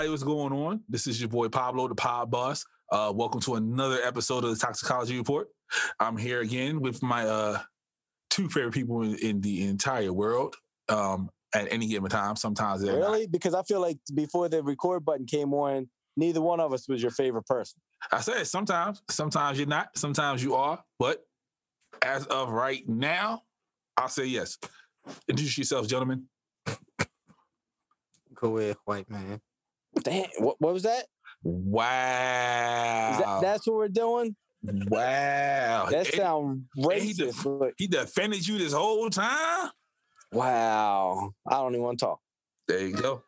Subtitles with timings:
[0.00, 0.80] everybody, what's going on?
[0.88, 2.64] This is your boy Pablo, the Pod Boss.
[2.90, 5.48] Uh, welcome to another episode of the Toxicology Report.
[5.98, 7.58] I'm here again with my uh,
[8.30, 10.56] two favorite people in, in the entire world
[10.88, 12.36] um, at any given time.
[12.36, 13.10] Sometimes they're not.
[13.10, 13.26] Really?
[13.26, 17.02] Because I feel like before the record button came on, neither one of us was
[17.02, 17.78] your favorite person.
[18.10, 21.26] I said sometimes, sometimes you're not, sometimes you are, but
[22.00, 23.42] as of right now,
[23.98, 24.56] I'll say yes.
[25.28, 26.24] Introduce yourselves, gentlemen.
[28.34, 29.42] Go ahead, white man.
[30.02, 31.06] Damn, what, what was that?
[31.42, 33.18] Wow.
[33.20, 34.36] That that's what we're doing?
[34.62, 35.86] wow.
[35.90, 37.58] That And sounds and he racist.
[37.60, 39.70] but- he defended you this whole time?
[40.32, 41.32] wow.
[41.48, 42.20] I don't even want to talk.
[42.68, 43.22] There you go.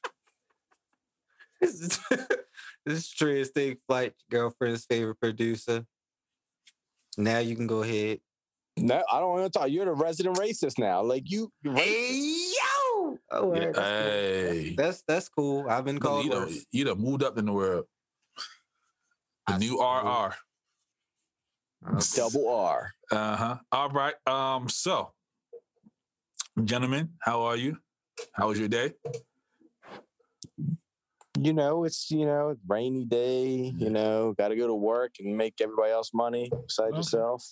[1.60, 1.80] this
[2.86, 5.84] is Trish Take Flight, girlfriend's favorite producer.
[7.18, 8.20] Now you can go ahead.
[8.78, 9.70] No, I don't want to talk.
[9.70, 11.02] You're the resident racist now.
[11.02, 11.82] Like you, you're racist.
[11.82, 12.45] Hey
[13.06, 13.18] yo!
[13.30, 13.84] Oh, Yeah, well, that's, cool.
[13.84, 14.74] Hey.
[14.76, 15.68] that's that's cool.
[15.68, 16.66] I've been You called done, worse.
[16.72, 17.84] you done moved up in the world.
[19.46, 20.32] The I new suppose.
[21.84, 22.04] RR.
[22.16, 22.92] Double R.
[23.10, 23.56] Uh huh.
[23.72, 24.14] All right.
[24.26, 24.68] Um.
[24.68, 25.12] So,
[26.64, 27.76] gentlemen, how are you?
[28.32, 28.94] How was your day?
[31.38, 33.72] You know, it's you know, rainy day.
[33.76, 36.96] You know, got to go to work and make everybody else money besides Okay.
[36.98, 37.44] yourself.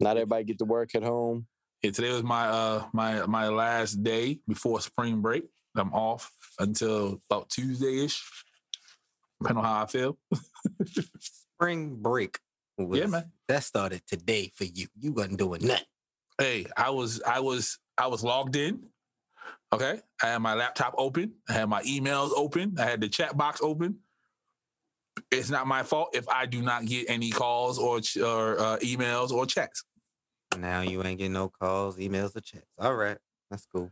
[0.00, 1.46] Not everybody get to work at home.
[1.84, 5.44] Yeah, today was my uh my my last day before spring break.
[5.76, 8.24] I'm off until about Tuesday ish.
[9.38, 10.16] Depending on how I feel.
[11.20, 12.38] Spring break.
[12.78, 13.30] Was, Yeah, man.
[13.48, 14.86] That started today for you.
[14.98, 15.84] You wasn't doing nothing.
[16.38, 18.84] Hey, I was I was I was logged in.
[19.70, 20.00] Okay.
[20.22, 21.34] I had my laptop open.
[21.50, 22.76] I had my emails open.
[22.78, 23.98] I had the chat box open.
[25.30, 29.32] It's not my fault if I do not get any calls or or uh, emails
[29.32, 29.84] or checks.
[30.58, 32.66] Now you ain't getting no calls, emails, or checks.
[32.78, 33.18] All right,
[33.50, 33.90] that's cool.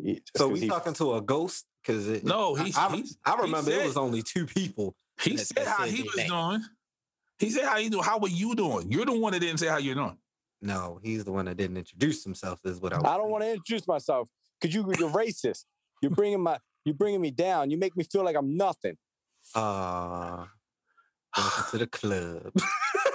[0.00, 1.66] He- just So 'cause we he- talking to a ghost?
[1.82, 4.94] Because No, I- he's- I, he's- I he remember it was only two people.
[5.20, 6.28] He That- said that how said he was name.
[6.28, 6.64] doing.
[7.38, 8.04] He said how you doing.
[8.04, 8.90] How were you doing?
[8.90, 10.18] You're the one that didn't say how you're doing.
[10.60, 12.60] No, he's the one that didn't introduce himself.
[12.64, 12.96] Is what I.
[12.98, 14.28] Was I don't want to introduce myself
[14.60, 15.64] because you you're racist.
[16.02, 17.70] You're bringing my you're bringing me down.
[17.70, 18.96] You make me feel like I'm nothing.
[19.54, 19.58] to.
[19.60, 20.46] Uh,
[21.36, 22.52] welcome to the club.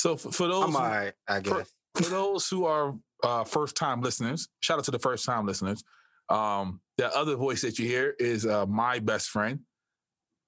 [0.00, 1.72] So for, for those I'm who- all right, I for- guess.
[1.94, 5.84] for those who are uh, first time listeners, shout out to the first time listeners.
[6.30, 9.60] Um, the other voice that you hear is uh, my best friend,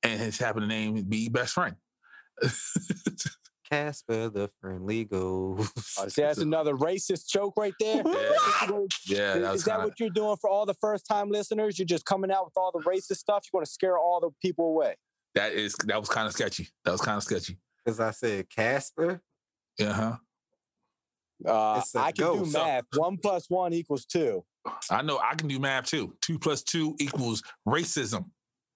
[0.03, 1.77] and his happened to name be best friend.
[3.71, 5.73] Casper the friendly ghost.
[5.99, 8.03] Oh, see, that's another racist joke right there.
[9.07, 11.79] yeah, that was Is that kinda, what you're doing for all the first time listeners?
[11.79, 13.45] You're just coming out with all the racist stuff.
[13.47, 14.97] You want to scare all the people away.
[15.35, 16.69] that is that was kind of sketchy.
[16.85, 17.57] That was kind of sketchy.
[17.85, 19.23] Because I said Casper.
[19.79, 20.17] Yeah, huh.
[21.51, 22.53] Uh, It's a I can do ghost.
[22.53, 22.85] math.
[22.95, 24.45] One plus one equals two.
[24.91, 26.15] I know I can do math too.
[26.21, 28.27] Two plus two equals racism.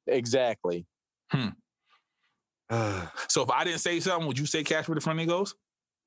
[0.07, 0.87] Exactly.
[1.33, 5.55] Uh, So if I didn't say something, would you say Casper the friendly ghost?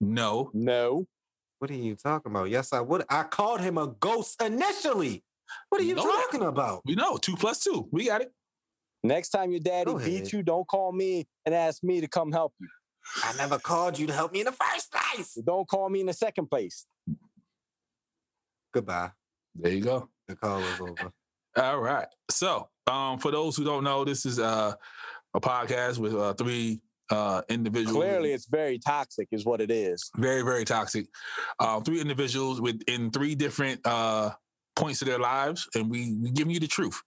[0.01, 0.49] No.
[0.53, 1.07] No.
[1.59, 2.49] what are you talking about?
[2.49, 3.03] Yes, I would.
[3.09, 5.23] I called him a ghost initially.
[5.69, 6.25] What are you Know that.
[6.31, 6.81] talking about?
[6.85, 7.87] We know two plus two.
[7.91, 8.31] We got it.
[9.03, 12.53] Next time your daddy beats you, don't call me and ask me to come help
[12.59, 12.67] you.
[13.23, 15.37] I never called you to help me in the first place.
[15.45, 16.85] Don't call me in the second place.
[18.73, 19.11] Goodbye.
[19.55, 20.09] There you go.
[20.27, 21.11] The call is over.
[21.57, 22.07] All right.
[22.29, 24.73] So, um, for those who don't know, this is uh,
[25.33, 27.97] a podcast with uh, three uh, individuals.
[27.97, 30.09] Clearly, it's very toxic, is what it is.
[30.15, 31.07] very, very toxic.
[31.59, 34.31] Uh, three individuals within three different uh,
[34.75, 37.01] points of their lives, and we we giving you the truth,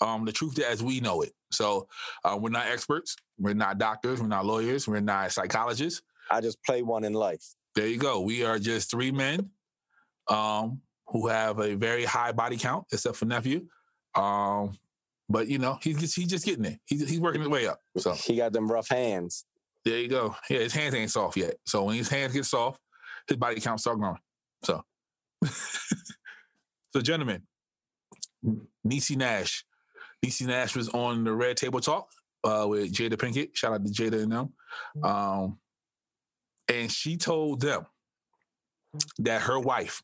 [0.00, 1.32] um, the truth as we know it.
[1.50, 1.88] So,
[2.24, 3.16] uh, we're not experts.
[3.38, 4.20] We're not doctors.
[4.20, 4.86] We're not lawyers.
[4.88, 6.02] We're not psychologists.
[6.30, 7.44] I just play one in life.
[7.74, 8.20] There you go.
[8.20, 9.50] We are just three men
[10.28, 13.66] um, who have a very high body count, except for nephew.
[14.14, 14.76] Um,
[15.28, 16.78] but you know, he's just, he's just getting there.
[16.86, 17.80] He's he's working his way up.
[17.98, 19.44] So He got them rough hands.
[19.84, 20.34] there you go.
[20.48, 21.56] Yeah, his hands ain't soft yet.
[21.64, 22.80] So when his hands get soft,
[23.28, 24.16] his body count start growing.
[24.64, 24.82] So,
[26.92, 27.42] so gentlemen,
[28.86, 29.65] Niecy Nash.
[30.26, 32.08] Niecy Nash was on the Red Table Talk
[32.44, 33.54] uh, with Jada Pinkett.
[33.54, 34.52] Shout out to Jada and them.
[35.02, 35.58] Um,
[36.68, 37.86] and she told them
[39.18, 40.02] that her wife,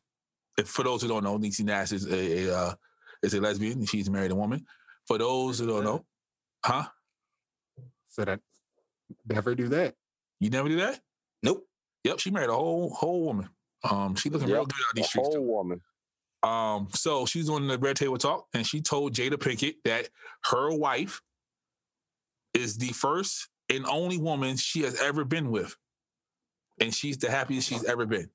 [0.57, 2.73] if for those who don't know, Niecy Nash is a, a uh,
[3.21, 3.79] is a lesbian.
[3.79, 4.65] and She's married a woman.
[5.07, 6.05] For those who don't know,
[6.65, 6.85] huh?
[8.07, 8.39] So that
[9.27, 9.95] never do that.
[10.39, 10.99] You never do that?
[11.41, 11.65] Nope.
[12.05, 13.49] Yep, she married a whole whole woman.
[13.89, 15.27] Um, she looking real Yep, good out A these streets.
[15.27, 15.41] whole too.
[15.41, 15.81] woman.
[16.43, 20.09] Um, so she's on the Red Table Talk, and she told Jada Pinkett that
[20.45, 21.21] her wife
[22.53, 25.75] is the first and only woman she has ever been with,
[26.81, 28.29] and she's the happiest she's ever been.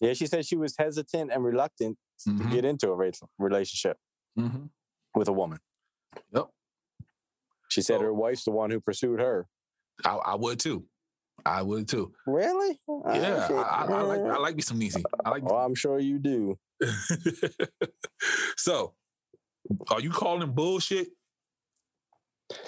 [0.00, 2.50] Yeah, she said she was hesitant and reluctant to Mhm.
[2.52, 3.98] get into a re- relationship
[4.36, 4.66] hmm
[5.14, 5.58] with a woman.
[6.32, 6.50] Yep.
[7.68, 9.48] She said So- her wife's the one who pursued her.
[10.04, 10.86] I, I would too.
[11.46, 12.12] I would too.
[12.26, 12.78] Really?
[13.06, 13.46] Yeah.
[13.50, 15.02] I, I, I like I like me some Niecy.
[15.24, 15.42] I like.
[15.46, 16.56] Oh, I'm sure you do.
[18.56, 18.94] so,
[19.90, 21.08] are you calling bullshit,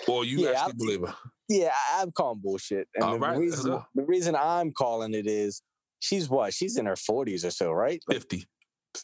[0.09, 1.15] or you Yeah, actually I'm- believe her?
[1.49, 2.89] Yeah, I- I'm calling bullshit.
[2.95, 5.61] And All the, right, reason, the reason I'm calling it is
[6.01, 6.55] she's what?
[6.55, 8.01] She's in her 40s or so, right?
[8.09, 8.47] Like, Fifty.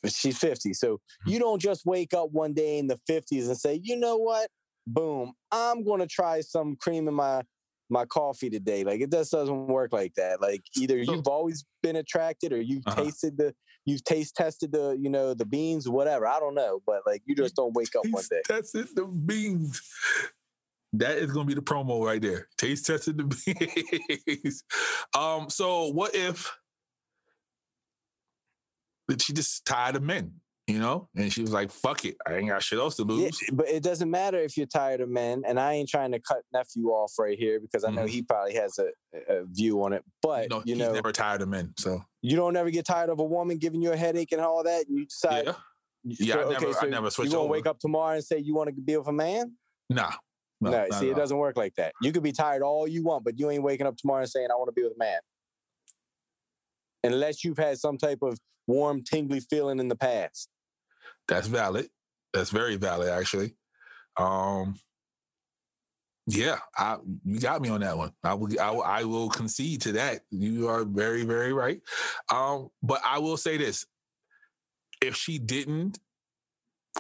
[0.07, 0.73] she's 50.
[0.75, 1.31] So Mm-hmm.
[1.31, 4.49] you don't just wake up one day in the 50s and say, you know what?
[4.87, 7.43] Boom, I'm gonna try some cream in my
[7.91, 8.85] my coffee today.
[8.85, 10.41] Like it just doesn't work like that.
[10.41, 13.05] Like either So- you've always been attracted or you've Uh-huh.
[13.05, 13.55] tasted the
[13.87, 16.27] you've taste tested the, you know, the beans, whatever.
[16.27, 16.83] I don't know.
[16.87, 18.43] But like you just don't wake up one day.
[18.49, 18.95] That's it.
[18.95, 19.81] The beans.
[20.95, 22.49] That is gonna be the promo right there.
[22.59, 23.25] Taste tested the
[24.27, 24.65] beans.
[25.17, 25.49] um.
[25.51, 26.51] So what if
[29.09, 30.35] that she just tired of men?
[30.69, 33.09] You know, and she was like, "Fuck it, I ain't got shit else to Yeah,
[33.09, 36.21] lose." but it doesn't matter if you're tired of men, and I ain't trying to
[36.21, 38.11] cut nephew off right here because I know Mhm.
[38.11, 38.89] he probably has a,
[39.33, 40.05] a view on it.
[40.21, 41.73] But you know, you he's know, never tired of men.
[41.79, 44.63] So you don't ever get tired of a woman giving you a headache and all
[44.63, 45.47] that, and you decide.
[45.47, 45.55] yeah,
[46.05, 47.53] Yeah, I never- I never switch You gonna over.
[47.53, 49.57] wake up tomorrow and say you want to be with a man?
[49.89, 50.13] nah.
[50.61, 51.95] No, not see, it doesn't work like that.
[52.03, 54.49] You could be tired all you want, but you ain't waking up tomorrow and saying
[54.51, 55.21] I want to be with a man,
[57.05, 60.51] unless you've had some type of warm, tingly feeling in the past.
[61.29, 61.89] That's valid.
[62.33, 63.55] That's very valid, actually.
[64.17, 64.77] Um,
[66.27, 68.13] yeah, I you got me on that one.
[68.23, 70.23] I will, I will, I will concede to that.
[70.31, 71.81] You are very, very right.
[72.33, 73.87] Um, but I will say this:
[75.01, 75.99] if she didn't,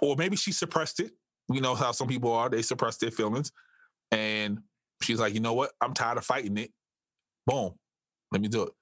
[0.00, 1.12] or maybe she suppressed it.
[1.48, 3.52] We know how some people are; they suppress their feelings,
[4.10, 4.60] and
[5.02, 5.72] she's like, you know what?
[5.80, 6.72] I'm tired of fighting it.
[7.46, 7.74] Boom,
[8.32, 8.72] let me do it.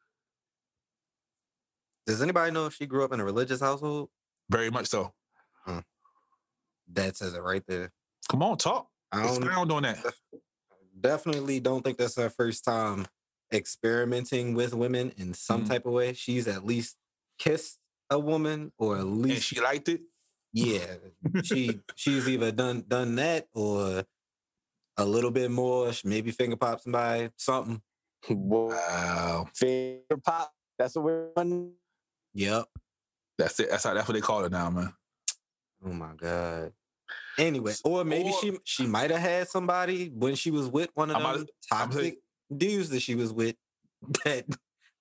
[2.06, 4.10] Does anybody know if she grew up in a religious household?
[4.48, 5.12] Very much so.
[6.92, 7.90] That says it right there.
[8.30, 8.88] Come on, talk.
[9.12, 10.04] I don't Expound on that.
[11.00, 13.06] definitely don't think that's her first time
[13.52, 15.68] experimenting with women in some Mhm.
[15.68, 16.12] type of way.
[16.12, 16.96] She's at least
[17.38, 17.78] kissed
[18.10, 20.02] a woman or at And least she liked it.
[20.52, 20.96] yeah.
[21.44, 24.04] she she's either done done that or
[24.96, 27.82] a little bit more, maybe finger pop somebody, something.
[28.30, 29.48] Wow.
[29.54, 30.52] finger pop.
[30.78, 31.74] That's what we're doing.
[32.34, 32.66] Yep.
[33.38, 33.70] That's it.
[33.70, 33.94] That's how.
[33.94, 34.92] That's what they call it now, man.
[35.84, 36.72] Oh my god.
[37.38, 41.10] Anyway, or maybe Or- she she might have had somebody when she was with one
[41.10, 42.18] of I'm about them I'm saying- toxic
[42.56, 43.56] dudes that she was with
[44.24, 44.44] that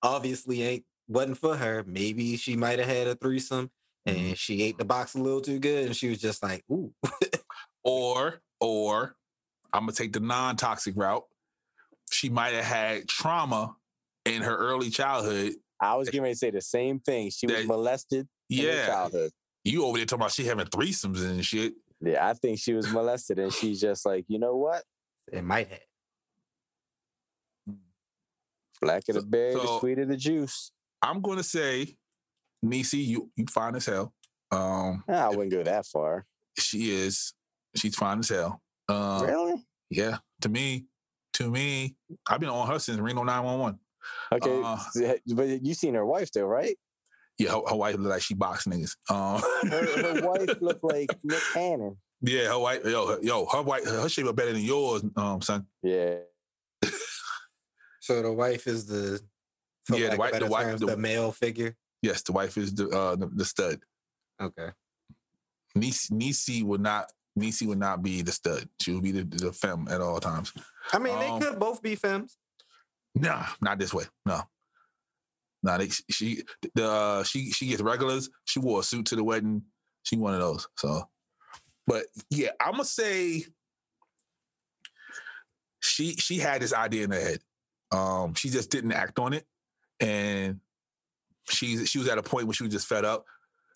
[0.02, 1.84] obviously ain't wasn't for her.
[1.86, 3.70] Maybe she might have had a threesome
[4.04, 4.32] and Mm-hmm.
[4.34, 6.92] she ate the box a little too good and she was just like, ooh.
[7.84, 9.14] Or, or
[9.72, 11.24] I'm gonna take the non-toxic route.
[12.10, 13.74] She might have had trauma
[14.24, 15.54] in her early childhood.
[15.80, 17.30] I was getting ready to say the same thing.
[17.30, 19.30] She was That- molested in her Yeah, childhood.
[19.66, 21.74] You over there talking about she having threesomes and shit.
[22.00, 24.84] Yeah, I think she was molested, and she's just like, you know what?
[25.32, 25.80] It might have.
[28.80, 30.70] Black of the So- berry, the so- sweet of the juice.
[31.02, 31.96] I'm gonna say,
[32.64, 34.12] Niecy, you you fine as hell.
[34.50, 36.26] Um, Nah, I wouldn't go that far.
[36.58, 37.32] she is.
[37.74, 38.62] She's fine as hell.
[38.88, 39.66] Um, really?
[39.90, 40.18] yeah.
[40.42, 40.86] To me,
[41.34, 41.96] to me,
[42.28, 43.80] I've been on her since Reno 911.
[44.32, 44.78] Okay, uh,
[45.34, 46.78] but you seen her wife though, right?
[47.38, 48.96] Yeah, her, her wife look like she box niggas.
[49.10, 51.96] Um, Her, her wife looked like Nick Cannon.
[52.22, 55.42] Yeah, her wife, yo, her, yo, her wife, her shape up better than yours, um,
[55.42, 55.66] son.
[55.82, 56.16] Yeah,
[58.00, 59.20] So the wife is the
[59.92, 61.76] Yeah, the wife- the wife- terms, the- the male figure.
[62.02, 63.80] Yes, the wife is the uh, the, the stud.
[64.40, 64.70] Okay.
[65.76, 68.68] Niecy, Niecy would not, Niecy would not be the stud.
[68.80, 70.52] She would be the, the femme at all times.
[70.92, 72.36] I mean, Um, they could both be femmes.
[73.14, 74.04] Nah, not this way.
[74.24, 74.42] No,
[75.66, 75.78] nah.
[75.78, 76.42] They, she,
[76.74, 78.30] the uh, she, she gets regulars.
[78.44, 79.62] She wore a suit to the wedding.
[80.04, 80.68] She one of those.
[80.76, 81.08] So,
[81.86, 83.44] but yeah, I'm gonna say
[85.80, 87.38] she she had this idea in her head.
[87.92, 89.44] Um, she just didn't act on it,
[90.00, 90.60] and
[91.48, 93.24] she she was at a point where she was just fed up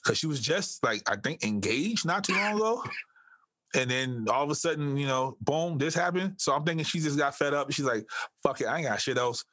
[0.02, 2.84] because she was just like I think engaged not too long ago.
[3.72, 6.34] And then all of a sudden, you know, boom, this happened.
[6.38, 7.70] So I'm thinking she just got fed up.
[7.70, 8.04] She's like,
[8.42, 9.44] fuck it, I ain't got shit else.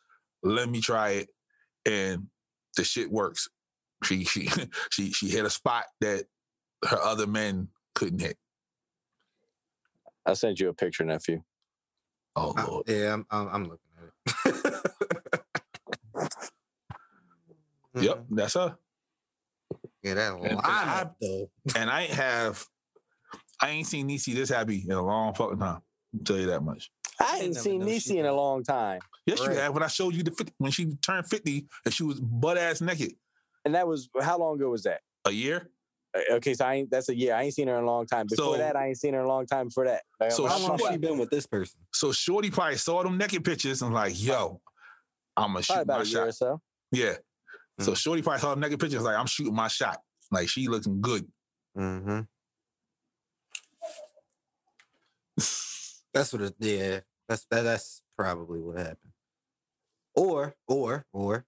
[0.42, 1.30] Let me try it.
[1.88, 2.28] And
[2.76, 3.48] the shit works.
[4.04, 4.50] She she
[4.92, 6.26] she she hit a spot that
[6.88, 8.38] her other men couldn't hit.
[10.26, 11.42] I sent you a picture, nephew.
[12.36, 12.84] Oh I- Lord.
[12.88, 13.80] yeah, I'm, I'm, I'm looking
[14.46, 14.84] at it.
[18.00, 18.78] Yep, that's her.
[20.04, 21.50] Yeah, that and line up though.
[21.76, 22.64] And I ain't have
[23.60, 25.82] I ain't seen Niecy this happy in a long fucking time.
[26.14, 26.92] I'll tell you that much.
[27.20, 29.00] I ain't ain't seen know Niecy in a long time.
[29.28, 29.74] Yes, you have.
[29.74, 32.82] When I showed you the 50, when she turned 50 and she was butt ass
[32.82, 33.14] naked.
[33.66, 35.02] and that was how long ago was that?
[35.26, 35.70] A year.
[36.16, 37.36] Uh, Okay, so I ain't that's a year.
[37.36, 38.26] I ain't seen her in a long time.
[38.28, 39.68] Before So- that, I ain't seen her in a long time.
[39.68, 41.80] Before that, Like, So How long talking has she been with this person?
[41.94, 44.62] So Shorty probably saw them naked pictures and like, yo,
[45.36, 46.36] I'm gonna shoot about my a year or shot.
[46.36, 46.62] so.
[46.92, 47.16] Yeah.
[47.80, 47.98] So Mm.
[47.98, 50.02] Shorty probably saw them naked pictures like, I'm shooting my shot.
[50.32, 51.30] Like she looking good.
[51.78, 52.22] Mm-hmm.
[56.14, 56.56] That's what it.
[56.60, 59.12] Yeah, that's that, that's probably what happened.
[60.18, 61.46] Or or or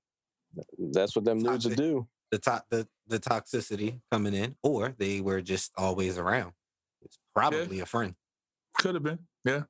[0.77, 1.77] That's what them dudes will Toxic.
[1.77, 2.07] do.
[2.31, 6.53] the to- the the toxicity coming in, or they were just always around.
[7.01, 8.13] It's probably a friend.
[8.77, 9.19] Could have been.
[9.43, 9.63] Yeah.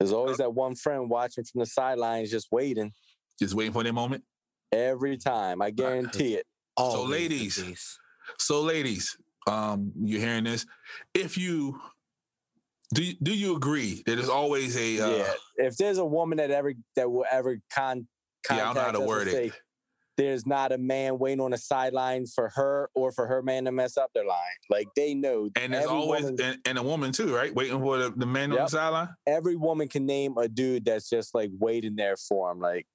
[0.00, 2.92] There's Uh always that one friend watching from the sidelines, just waiting
[3.38, 4.24] Just waiting for their moment.
[4.72, 5.62] every time.
[5.62, 6.46] I guarantee it.
[6.76, 7.98] Always so, ladies.
[8.40, 10.66] So, ladies, um, you're hearing this.
[11.14, 11.80] If you
[12.92, 15.32] do, do you agree that there's always a uh, yeah.
[15.56, 18.06] If there's a woman that ever that will ever con
[18.50, 19.52] Yeah, I don't know how to us and word it.
[20.16, 23.72] There's not a man waiting on the sidelines for her or for her man to
[23.72, 24.38] mess up their line.
[24.70, 25.48] Like they know.
[25.56, 27.52] and there's always woman- and, and a woman too, right?
[27.52, 29.08] Waiting for the, the man on the sideline.
[29.26, 32.60] every woman can name a dude that's just like waiting there for him.
[32.60, 32.86] Like,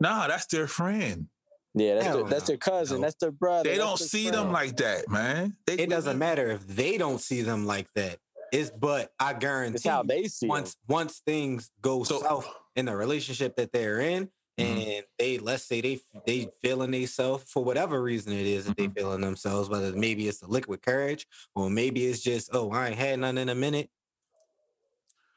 [0.00, 1.28] Nah, that's their friend.
[1.74, 3.06] Yeah, that's Hell their, that's their cousin, No.
[3.06, 3.68] that's their brother.
[3.68, 4.46] They don't see friend.
[4.46, 5.56] them like that, man.
[5.66, 8.18] They, It doesn't matter if they don't see them like that.
[8.52, 12.86] It's but I guarantee It's how they see once once things go So- south in
[12.86, 14.26] the relationship that they're in,
[14.60, 14.64] Mhm.
[14.98, 18.86] and they let's say they they feeling themselves for whatever reason it is that they
[18.86, 18.94] Mhm.
[18.96, 21.26] feeling themselves, whether maybe it's the liquid courage
[21.56, 23.90] or maybe it's just oh I ain't had none in a minute.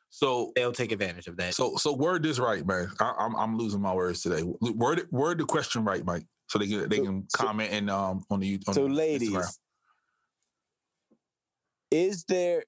[0.09, 1.53] So They'll take advantage of that.
[1.53, 2.89] so so word this right, man.
[2.99, 4.43] I, I'm I'm losing my words today.
[4.43, 6.25] Word word the question right, Mike.
[6.49, 9.29] So they can they can so- comment and um on the on So, the ladies,
[9.29, 9.57] Instagram.
[11.91, 12.63] is there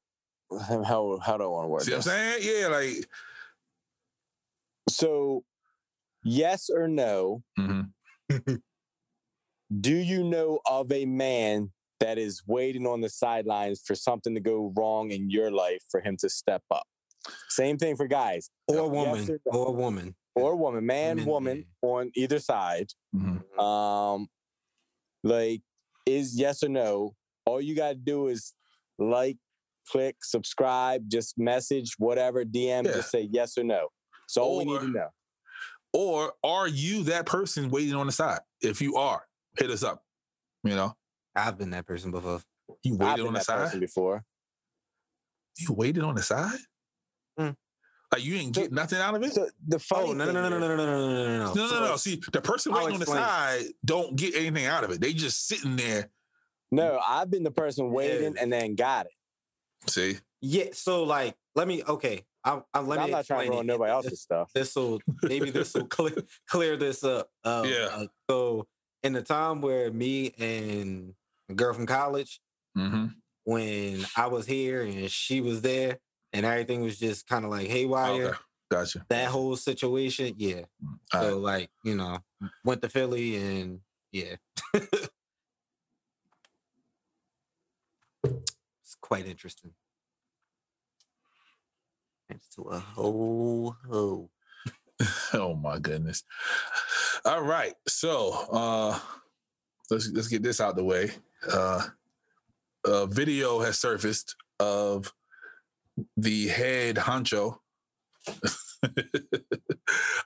[0.51, 2.39] how how do I want to word See what I'm saying?
[2.41, 3.07] Yeah, like
[4.89, 5.43] So,
[6.23, 7.41] yes or no?
[7.57, 7.89] mhm.
[9.79, 14.41] Do you know of a man that is waiting on the sidelines for something to
[14.41, 16.87] go wrong in your life for him to step up?
[17.49, 19.59] Same thing for guys or Yes woman, or no?
[19.59, 20.15] or woman.
[20.35, 22.87] or woman, man, Women, woman on either side.
[23.15, 23.59] Mhm.
[23.59, 24.27] Um,
[25.23, 25.61] like,
[26.05, 27.15] is yes or no?
[27.45, 28.53] All you got to do is
[28.97, 29.37] like,
[29.89, 32.93] click, subscribe, just message, whatever, DM, Yeah.
[32.93, 33.89] just say yes or no.
[34.27, 35.09] So all we need to know.
[35.91, 38.41] or are you that person waiting on the side?
[38.61, 39.25] If you are,
[39.57, 40.03] hit us up.
[40.63, 40.95] You know,
[41.35, 42.41] I've been that person before.
[42.83, 43.79] you I've waited been on the that side.
[43.79, 44.23] before.
[45.57, 46.59] You waited on the side.
[47.39, 47.55] Mm.
[48.11, 49.33] Like you ain't So- get nothing out of it.
[49.33, 51.37] So the funny Oh no no no thing no no is- no no no no
[51.45, 51.95] no No, no, no.
[51.97, 54.99] See, the person waiting on the side don't get anything out of it.
[55.01, 56.09] They just sitting there.
[56.71, 58.41] No, I've been the person waiting Yeah.
[58.41, 59.11] and then got it.
[59.89, 62.25] See, Yeah, so like, let me okay.
[62.43, 64.49] I, I, let I'm me not trying to explain ruin nobody else's stuff.
[64.53, 66.15] This will maybe this will clear
[66.49, 67.29] clear this up.
[67.43, 67.89] Um, Yeah.
[67.91, 68.67] uh, so
[69.03, 71.13] in the time where me and
[71.49, 72.39] a girl from college,
[72.77, 73.07] mm-hmm.
[73.43, 75.99] when I was here and she was there,
[76.33, 78.27] and everything was just kind of like haywire.
[78.27, 78.37] okay,
[78.71, 79.05] gotcha.
[79.09, 80.61] That whole situation, yeah.
[81.13, 81.41] All so right.
[81.41, 82.19] like, you know,
[82.63, 83.79] went to Philly and
[84.11, 84.35] yeah.
[84.73, 85.09] it's
[89.01, 89.71] quite interesting.
[92.29, 94.29] Thanks to a whole ho.
[95.33, 96.23] Oh my goodness.
[97.23, 98.99] All right, so uh,
[99.89, 101.11] let's let's get this out the way.
[101.49, 101.83] Uh,
[102.85, 105.13] a video has surfaced of
[106.17, 107.57] the head honcho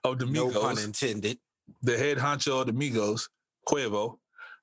[0.03, 1.37] of the No pun intended.
[1.81, 3.29] the head honcho of the Migos,
[3.67, 4.17] Quavo,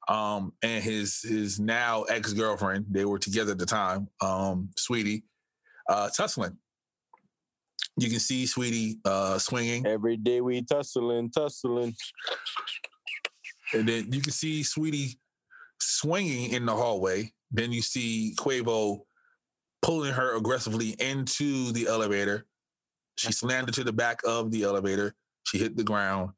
[0.09, 2.87] um, and his his now ex girlfriend.
[2.91, 4.09] They were together at the time.
[4.21, 5.23] Um, Saweetie,
[5.89, 6.57] uh, tussling.
[7.97, 11.95] You can see Saweetie uh, swinging, Every day we tussling, tussling.
[13.75, 15.17] and then you can see Saweetie
[15.81, 17.33] swinging in the hallway.
[17.51, 19.01] Then you see Quavo
[19.91, 22.47] pulling her aggressively into the elevator.
[23.17, 25.17] She slammed into the back of the elevator.
[25.43, 26.31] She hit the ground.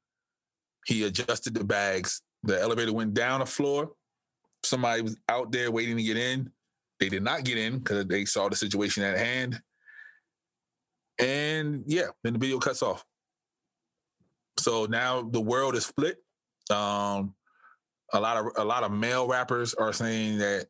[0.87, 2.23] He adjusted the bags.
[2.45, 3.91] The elevator went down a floor.
[4.65, 6.51] Somebody was out there waiting to get in.
[6.99, 9.61] They did not get in because they saw the situation at hand.
[11.19, 13.05] And yeah, then the video cuts off.
[14.59, 16.17] So now the world is split.
[16.71, 17.35] Um,
[18.15, 20.69] a lot of a lot of male rappers are saying that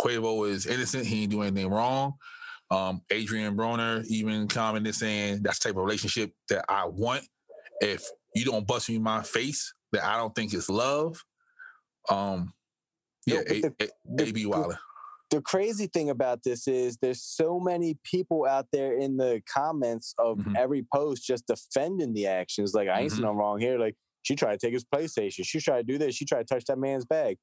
[0.00, 1.06] Quavo is innocent.
[1.06, 2.14] He ain't do anything wrong.
[2.70, 7.24] Um, Adrien Broner even commented saying that's the type of relationship that I want.
[7.80, 11.22] If you don't bust me in my face, that I don't think it's love.
[12.10, 12.52] Um,
[13.26, 14.78] yeah, A- the- A- the- AB Wilder.
[15.30, 20.14] The crazy thing about this is there's so many people out there in the comments
[20.18, 20.56] of Mhm.
[20.56, 22.72] every post just defending the actions.
[22.72, 23.24] Like I ain't seen Mhm.
[23.24, 23.78] no wrong here.
[23.78, 25.44] Like She tried to take his PlayStation.
[25.44, 26.14] She tried to do this.
[26.14, 27.38] She tried to touch that man's bag.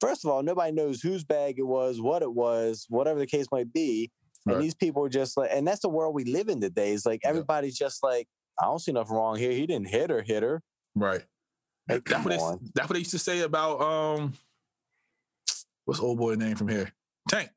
[0.00, 3.46] First of all, nobody knows whose bag it was, what it was, whatever the case
[3.52, 4.10] might be.
[4.46, 4.62] And Right.
[4.62, 6.92] these people are just like, and that's the world we live in today.
[6.92, 7.28] It's like Yeah.
[7.30, 8.26] everybody's just like,
[8.58, 9.52] I don't see nothing wrong here.
[9.52, 10.62] He didn't hit her, hit her.
[10.94, 11.22] Right.
[11.88, 14.32] Like, That's what they that's what they used to say about um
[15.84, 16.90] what's old boy name from here?
[17.28, 17.50] Tank.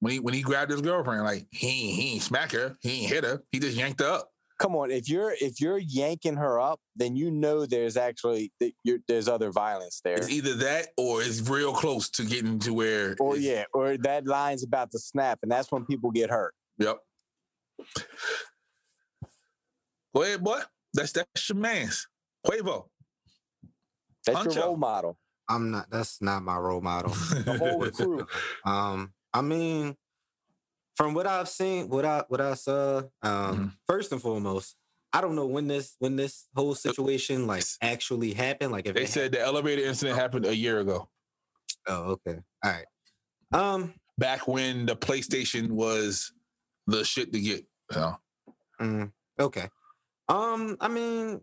[0.00, 3.02] When he when he grabbed his girlfriend, like he ain't- he ain't smack her, he
[3.02, 4.32] ain't hit her, he just yanked her up.
[4.58, 8.72] Come on, if you're if you're yanking her up, then you know there's actually that
[8.82, 10.16] you're, there's other violence there.
[10.16, 14.26] It's either that or it's real close to getting to where Or yeah, or that
[14.26, 16.54] line's about to snap, and that's when people get hurt.
[16.78, 16.98] Yep.
[20.14, 20.60] Go ahead, boy.
[20.92, 22.08] That's that's your man's.
[22.44, 22.86] Quavo.
[24.26, 24.54] That's Huncho.
[24.54, 25.18] your role model.
[25.48, 25.90] I'm not.
[25.90, 27.10] That's not my role model.
[27.44, 28.26] The whole crew.
[28.64, 29.96] Um, I mean,
[30.98, 34.74] from what I've seen, what I what I saw, um, first and foremost,
[35.12, 38.72] I don't know when this when this whole situation like actually happened.
[38.72, 41.08] Like if they said the elevator incident happened a year ago.
[41.86, 42.86] oh, okay, all right.
[43.52, 46.32] Um, Back when the PlayStation was
[46.88, 47.64] the shit to get.
[47.92, 48.16] So
[48.80, 49.68] mm, okay.
[50.28, 51.40] Um, I mean,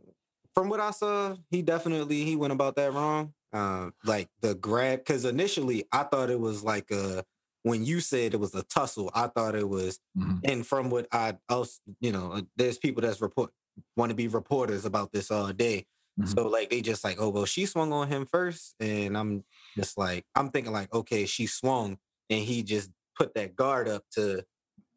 [0.54, 3.34] from what I saw, he definitely he went about that wrong.
[3.54, 7.24] Um, like the grab, because initially I thought it was like a
[7.66, 10.40] when you said it was a tussle, I thought it was mhm.
[10.44, 13.50] and from what I also, you know, uh, there's people that's report
[13.98, 15.88] want to be reporters about this all day.
[16.22, 16.28] Mhm.
[16.28, 19.44] So like they just like, oh well, she swung on him first, and I'm
[19.76, 21.98] just like, I'm thinking like, okay, she swung,
[22.30, 24.44] and he just put that guard up to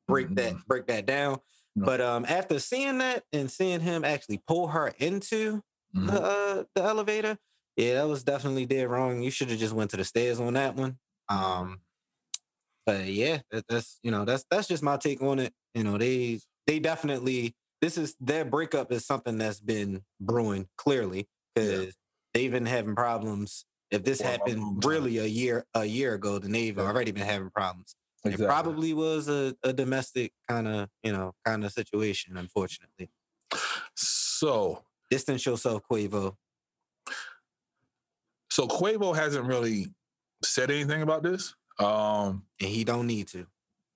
[0.06, 1.38] break that break that down.
[1.74, 1.86] No.
[1.86, 5.62] But um, after seeing that and seeing him actually pull her into
[5.94, 7.38] the uh, the elevator,
[7.76, 9.22] yeah, that was definitely dead wrong.
[9.22, 10.98] You should have just went to the stairs on that one.
[11.30, 11.80] Um,
[12.88, 15.52] but yeah, that, that's you know that's that's just my take on it.
[15.74, 21.28] You know, they they definitely this is their breakup is something that's been brewing clearly
[21.54, 21.94] because
[22.32, 23.66] they've been having problems.
[23.90, 26.82] If this happened really a year a year ago, then they've Yeah.
[26.84, 27.94] already been having problems.
[28.24, 32.38] It probably was a, a domestic kind of you know kind of situation.
[32.38, 33.10] Unfortunately,
[33.96, 36.36] So distance yourself, Quavo.
[38.50, 39.88] so Quavo hasn't really
[40.42, 41.54] said anything about this.
[41.78, 43.46] Um and he don't need to.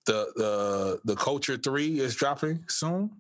[0.07, 3.11] the the the culture three is dropping soon.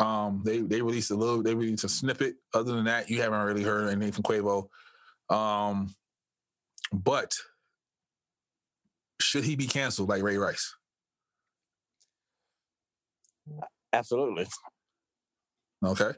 [0.00, 2.36] Um, they they released a little, they released a snippet.
[2.54, 4.68] Other than that, you haven't really heard anything from Quavo.
[5.34, 5.94] Um,
[6.92, 7.36] but
[9.20, 10.74] should he be canceled like Ray Rice?
[13.92, 14.46] Absolutely.
[15.84, 16.12] Okay,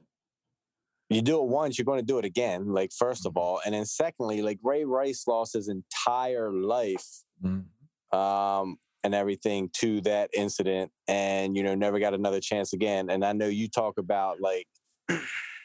[1.08, 2.68] You do it once, you're going to do it again.
[2.68, 7.04] Like first of all, and then secondly, like Ray Rice lost his entire life
[7.42, 7.64] Mhm.
[8.14, 13.10] Um, and everything to that incident, and you know never got another chance again.
[13.10, 14.66] And I know you talk about like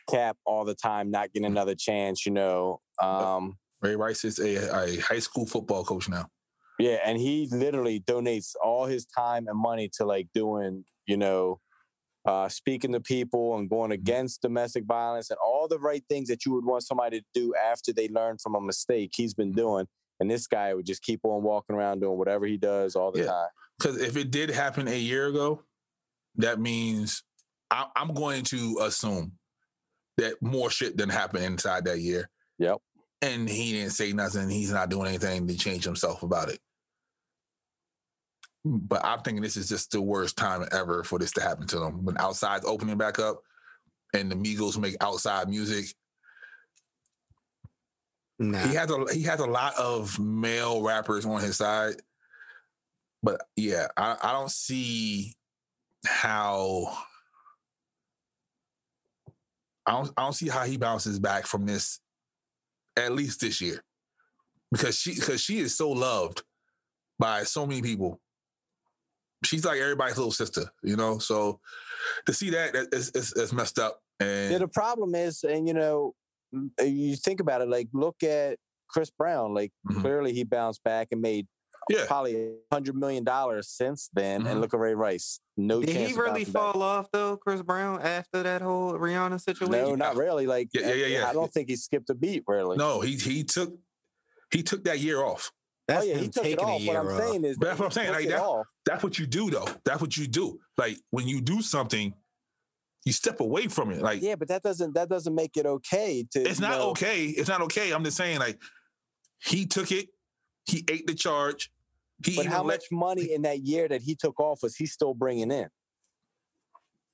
[0.10, 2.26] Cap all the time, not getting another chance.
[2.26, 6.26] You know, um, Ray Rice is a, a high school football coach now.
[6.80, 11.60] yeah, and he literally donates all his time and money to like doing, you know,
[12.26, 16.46] uh, speaking to people and going against domestic violence and all the right things that
[16.46, 19.12] you would want somebody to do after they learn from a mistake.
[19.16, 19.88] He's been doing,
[20.20, 23.20] and this guy would just keep on walking around doing whatever he does all the
[23.20, 23.26] Yeah.
[23.28, 23.48] time.
[23.78, 25.64] Because if it did happen a year ago,
[26.36, 27.24] that means
[27.72, 29.34] I, I'm going to assume
[30.18, 32.30] that more shit didn't happen inside that year.
[32.58, 32.78] Yep.
[33.22, 34.50] And he didn't say nothing.
[34.50, 36.60] He's not doing anything to change himself about it.
[38.66, 41.80] But I'm thinking this is just the worst time ever for this to happen to
[41.80, 42.04] them.
[42.04, 43.42] When outside's opening back up
[44.14, 45.96] and the Migos make outside music,
[48.40, 51.96] Nah, he has a he has a lot of male rappers on his side,
[53.22, 55.34] but yeah, I, I don't see
[56.06, 56.98] how
[59.86, 62.00] I don't I don't see how he bounces back from this
[62.96, 63.84] at least this year
[64.72, 66.44] because she because she is so loved
[67.18, 68.22] by so many people.
[69.44, 71.18] She's like everybody's little sister, you know.
[71.18, 71.60] So
[72.26, 74.02] to see that is is, is messed up.
[74.20, 76.14] And Yeah, the problem is, and you know,
[76.84, 78.58] you think about it, like look at
[78.90, 79.54] Chris Brown.
[79.54, 80.02] Like Mhm.
[80.02, 81.48] clearly he bounced back and made
[81.90, 84.44] yeah, probably a hundred million dollars since then.
[84.44, 84.52] Mhm.
[84.52, 85.40] And look at Ray Rice.
[85.58, 86.10] No did chance.
[86.10, 86.74] he really bouncing back.
[86.74, 89.72] fall off though, Chris Brown, after that whole Rihanna situation?
[89.72, 90.46] No, not really.
[90.48, 91.30] Like, Yeah, yeah, yeah, uh, yeah.
[91.30, 92.44] I don't think he skipped a beat.
[92.48, 92.78] Really.
[92.78, 93.74] no, he he took
[94.52, 95.52] he took that year off.
[95.88, 96.86] That's oh yeah, he took it taking a off.
[96.86, 97.18] What I'm off.
[97.20, 99.68] saying is, But that's what I'm saying, like that- That's what you do though.
[99.86, 100.60] That's what you do.
[100.78, 102.14] Like when you do something,
[103.06, 104.02] you step away from it.
[104.02, 106.42] Like Yeah, but that doesn't that doesn't make it okay to.
[106.42, 107.26] it's not know- okay.
[107.26, 107.92] It's not okay.
[107.92, 108.62] I'm just saying, like,
[109.42, 110.10] he took it,
[110.66, 111.72] he ate the charge.
[112.26, 114.86] He But how let, much money in that year that he took off was he
[114.86, 115.70] still bringing in?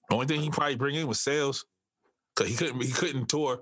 [0.10, 1.65] the only thing he probably bring in was sales.
[2.36, 3.60] Cause he couldn't he couldn't tour.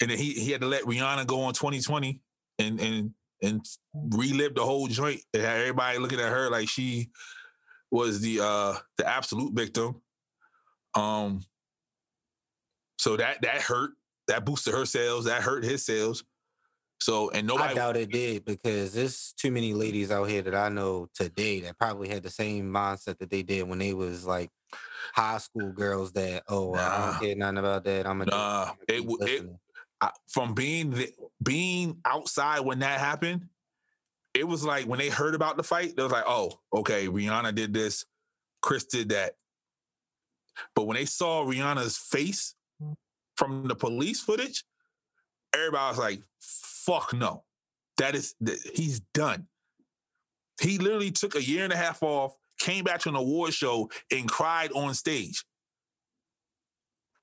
[0.00, 2.20] and then he he had to let Rihanna go on 2020
[2.58, 3.10] and and
[3.42, 3.64] and
[4.10, 5.20] relive the whole joint.
[5.32, 7.10] And had everybody looking at her like she
[7.90, 10.00] was the uh the absolute victim.
[10.96, 11.44] Um
[12.98, 13.90] so that that hurt.
[14.28, 15.26] That boosted her sales.
[15.26, 16.24] That hurt his sales.
[16.98, 20.54] So and nobody I doubt it did because there's too many ladies out here that
[20.54, 24.26] I know today that probably had the same mindset that they did when they was
[24.26, 24.50] like
[25.14, 27.10] high school girls that oh I Nah.
[27.12, 29.46] don't care nothing about that I'm gonna Nah, it w- it-
[30.00, 31.10] I, from being the,
[31.42, 33.48] being outside when that happened,
[34.34, 37.54] it was like when they heard about the fight, they was like, "Oh, okay, Rihanna
[37.54, 38.04] did this,
[38.60, 39.36] Chris did that."
[40.74, 42.54] But when they saw Rihanna's face
[43.36, 44.64] from the police footage,
[45.54, 47.44] everybody was like, "Fuck no,
[47.98, 48.34] that is
[48.74, 49.48] he's done."
[50.60, 53.90] He literally took a year and a half off, came back to an award show,
[54.10, 55.44] and cried on stage.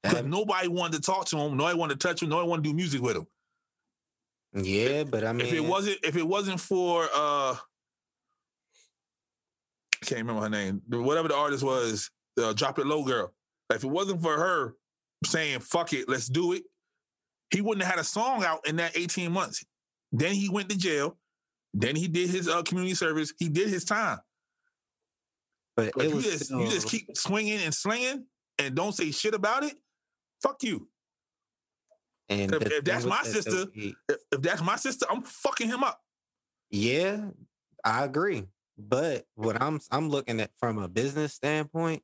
[0.03, 2.69] Because nobody wanted to talk to him, nobody wanted to touch him, nobody wanted to
[2.69, 3.27] do music with him.
[4.53, 7.55] yeah, but I mean if it wasn't if it wasn't for uh
[9.95, 13.33] I can't remember her name, whatever the artist was, the Drop It Low girl.
[13.69, 14.75] Like, if it wasn't for her
[15.25, 16.63] saying "fuck it, let's do it,"
[17.51, 19.63] he wouldn't have had a song out in that eighteen months.
[20.11, 21.17] Then he went to jail.
[21.73, 23.33] Then he did his uh, community service.
[23.39, 24.19] He did his time.
[25.75, 28.25] but you just you just keep swinging and slinging
[28.59, 29.73] and don't say shit about it.
[30.41, 30.87] Fuck you.
[32.29, 35.23] and if- the if that's my that, sister- he- If, if that's my sister, I'm
[35.23, 35.99] fucking him up.
[36.69, 37.29] Yeah,
[37.83, 38.43] I agree.
[38.77, 42.03] But what I'm I'm looking at from a business standpoint,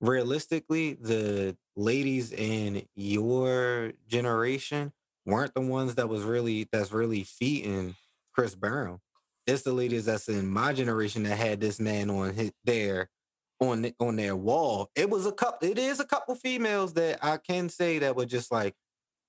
[0.00, 4.92] realistically, the ladies in your generation
[5.26, 7.94] weren't the ones that was really that's really feeding
[8.34, 9.00] Chris Brown.
[9.46, 13.08] It's the ladies that's in my generation that had this man on his, their
[13.60, 14.90] on on their wall.
[14.94, 15.68] It was a couple.
[15.68, 18.74] It is a couple females that I can say that were just like,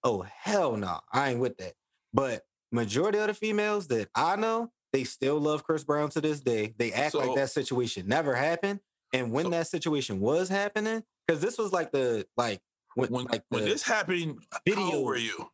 [0.04, 1.74] oh hell no, I ain't with that.
[2.14, 6.42] But majority of the females that I know, they still love Chris Brown to this
[6.42, 6.74] day.
[6.78, 8.80] They act So- like that situation never happened.
[9.14, 12.62] And when So- that situation was happening, because this was like the like
[12.96, 15.50] when, When like when this happened, how video- old were you?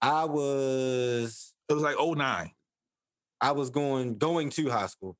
[0.00, 2.52] I was It was like 09.
[3.40, 5.16] I was going going to high school.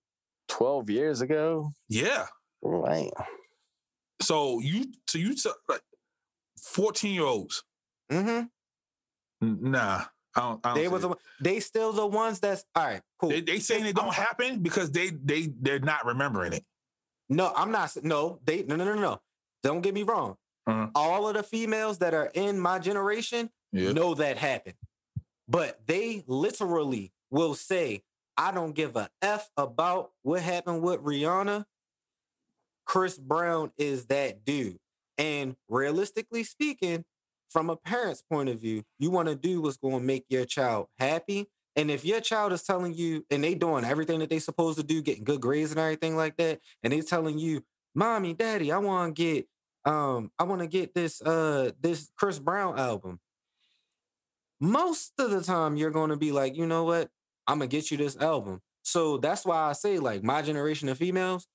[0.48, 1.70] 12 years ago.
[1.88, 2.26] Yeah.
[2.62, 3.10] Right.
[4.20, 5.82] So you so you took like
[6.62, 7.64] 14 year olds.
[8.12, 9.70] Mm-hmm.
[9.70, 10.04] Nah.
[10.36, 11.08] I don't, I don't They see was it.
[11.08, 13.02] the, they still the ones that's all right.
[13.18, 13.30] Cool.
[13.30, 16.64] they, they saying it don't happen because they they they're not remembering it.
[17.28, 17.96] No, I'm not.
[18.02, 19.20] No, they no no no no.
[19.62, 20.36] Don't get me wrong.
[20.66, 20.88] Uh-huh.
[20.94, 23.92] All of the females that are in my generation Yeah.
[23.92, 24.76] know that happened,
[25.48, 28.02] but they literally will say,
[28.36, 31.66] "I don't give a f about what happened with Rihanna."
[32.86, 34.78] Chris Brown is that dude,
[35.16, 37.04] and realistically speaking,
[37.48, 40.44] from a parent's point of view, you want to do what's going to make your
[40.44, 41.46] child happy.
[41.76, 44.84] And if your child is telling you, and they doing everything that they supposed to
[44.84, 48.78] do, getting good grades and everything like that, and they telling you, "Mommy, Daddy, I
[48.78, 49.48] want to get,
[49.84, 53.20] um, I want to get this, uh, this Chris Brown album."
[54.60, 57.10] Most of the time, you're going to be like, you know what?
[57.46, 58.62] I'm gonna get you this album.
[58.82, 61.46] So that's why I say, like, my generation of females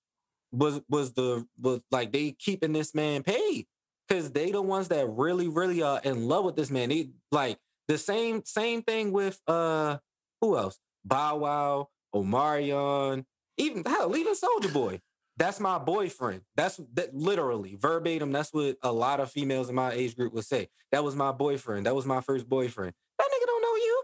[0.52, 3.68] was was the was like they keeping this man paid
[4.08, 6.90] because they the ones that really really are in love with this man.
[6.90, 9.98] They like the same same thing with uh
[10.42, 10.80] who else?
[11.06, 13.26] Bow Wow, Omarion,
[13.58, 15.02] even hell, even Soldier Boy.
[15.38, 16.42] That's my boyfriend.
[16.58, 18.34] That's that literally verbatim.
[18.34, 20.68] That's what a lot of females in my age group would say.
[20.92, 21.86] That was my boyfriend.
[21.86, 22.94] That was my first boyfriend.
[23.18, 24.04] That nigga don't know you,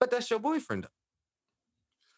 [0.00, 0.84] but that's your boyfriend.
[0.84, 0.88] Though.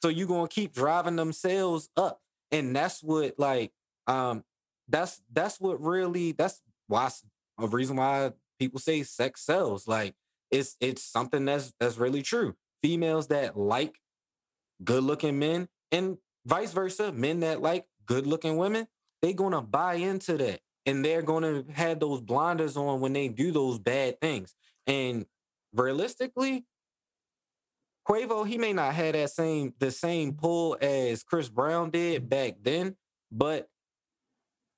[0.02, 3.72] So you gonna keep driving them sales up, and that's what like
[4.06, 4.44] um
[4.88, 7.10] that's that's what really that's why
[7.58, 9.86] a reason why people say sex sells.
[9.86, 10.14] Like
[10.50, 12.54] it's it's something that's that's really true.
[12.82, 13.96] Females that like
[14.84, 18.86] good looking men and vice versa, men that like good looking women,
[19.22, 20.60] they're gonna buy into that.
[20.86, 24.54] And they're gonna have those blinders on when they do those bad things.
[24.86, 25.26] And
[25.74, 26.64] realistically,
[28.08, 32.54] Quavo, he may not have that same the same pull as Chris Brown did back
[32.62, 32.96] then,
[33.30, 33.68] but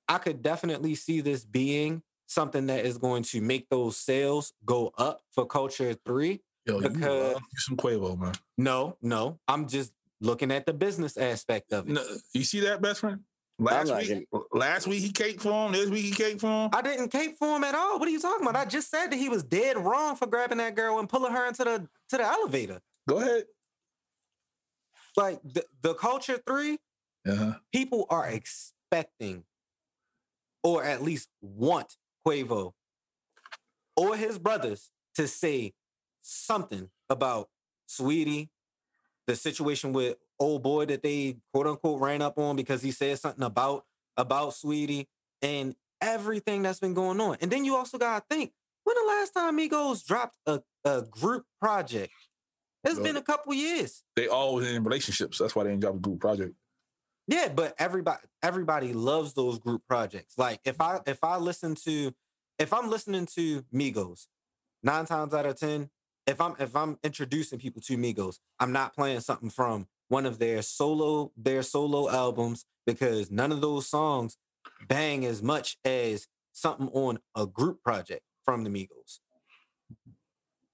[0.09, 4.91] I could definitely see this being something that is going to make those sales go
[4.97, 6.41] up for Culture 3.
[6.65, 8.33] Yo, you Because- love you some Quavo, man.
[8.57, 11.93] No, no, I'm just looking at the business aspect of it.
[11.93, 13.23] No, you see that, best friend?
[13.57, 15.71] Last not week, last week he caked for him.
[15.73, 16.69] This week he caked for him.
[16.73, 17.99] I didn't cape for him at all.
[17.99, 18.55] What are you talking about?
[18.59, 21.47] I just said that he was dead wrong for grabbing that girl and pulling her
[21.47, 22.81] into the to the elevator.
[23.07, 23.45] Go ahead.
[25.15, 26.79] Like the, the culture three,
[27.27, 27.53] Uh-huh.
[27.71, 29.43] people are expecting,
[30.63, 32.73] or at least want Quavo
[33.95, 35.73] or his brothers to say
[36.21, 37.49] something about
[37.89, 38.49] Saweetie,
[39.27, 43.19] the situation with old boy that they quote unquote ran up on because he said
[43.19, 43.85] something about
[44.17, 45.07] about Saweetie
[45.41, 47.37] and everything that's been going on.
[47.41, 48.51] And then you also gotta think,
[48.83, 52.13] when the last time Migos dropped a, a group project?
[52.83, 54.03] It's Well, been a couple years.
[54.15, 55.37] They always in relationships.
[55.37, 56.55] That's why they didn't drop a group project.
[57.27, 60.37] Yeah, but everybody everybody loves those group projects.
[60.37, 62.13] Like if I if I listen to
[62.57, 64.27] if I'm listening to Migos,
[64.83, 65.89] nine times out of ten,
[66.31, 70.39] if I'm if I'm introducing people to Migos, I'm not playing something from one of
[70.39, 74.37] their solo their solo albums because none of those songs
[74.87, 79.19] bang as much as something on a group project from the Migos.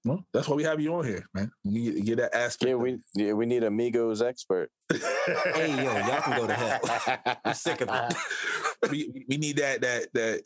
[0.04, 1.50] Well, that's why we have you on here, man.
[1.64, 2.70] You get, get that aspect.
[2.70, 4.70] Yeah, we yeah, we need a Migos expert.
[4.90, 7.36] Hey yo, y'all can go to hell.
[7.44, 8.14] I'm sick of it.
[8.90, 10.42] we we need that that that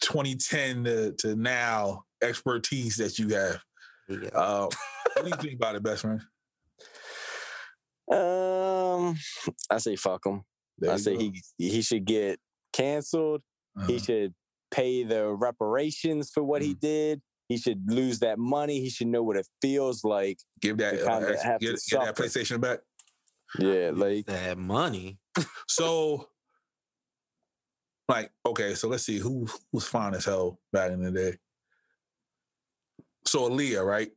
[0.00, 3.60] 2010 to, to now expertise that you have.
[4.08, 4.28] Yeah.
[4.34, 4.68] Uh,
[5.14, 6.20] what do you think about it, best friend?
[8.10, 9.16] Um,
[9.70, 10.42] I say fuck him.
[10.78, 11.20] There I say go.
[11.20, 12.38] he he should get
[12.72, 13.42] canceled.
[13.86, 14.04] He Uh-huh.
[14.04, 14.34] should
[14.70, 16.66] pay the reparations for what Mm.
[16.66, 17.22] he did.
[17.48, 18.80] He should lose that money.
[18.80, 20.38] He should know what it feels like.
[20.60, 22.16] give that to uh, kinda to get, get that.
[22.16, 22.80] PlayStation back.
[23.58, 25.18] Yeah, like that money.
[25.68, 26.28] So,
[28.08, 31.38] like, okay, so let's see who was fine as hell back in the day.
[33.26, 34.10] So Aaliyah, right?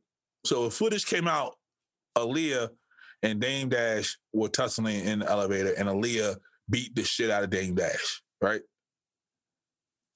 [0.44, 1.54] So if footage came out,
[2.16, 2.68] Aaliyah
[3.22, 6.36] and Dame Dash were tussling in the elevator, and Aaliyah
[6.70, 8.60] beat the shit out of Dame Dash, right?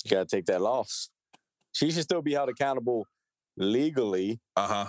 [0.04, 1.10] you gotta take that loss.
[1.72, 3.06] She should still be held accountable
[3.56, 4.40] legally.
[4.56, 4.86] Uh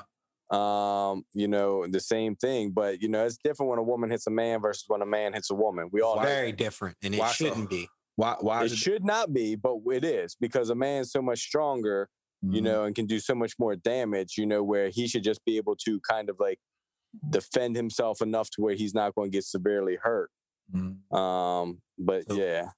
[0.51, 0.57] huh.
[0.57, 2.71] Um, you know, the same thing.
[2.71, 5.33] But you know, it's different when a woman hits a man versus when a man
[5.33, 5.89] hits a woman.
[5.91, 7.87] We all know Very different, and it Why shouldn't be.
[8.15, 8.35] Why?
[8.39, 8.61] Why?
[8.61, 12.09] it is it- should not be, but it is because a man's so much stronger,
[12.43, 12.63] you Mhm.
[12.63, 15.57] know, and can do so much more damage, you know, where he should just be
[15.57, 16.59] able to kind of like
[17.29, 20.29] defend himself enough to where he's not going to get severely hurt.
[20.73, 21.11] Mhm.
[21.15, 22.71] Um, but So- yeah,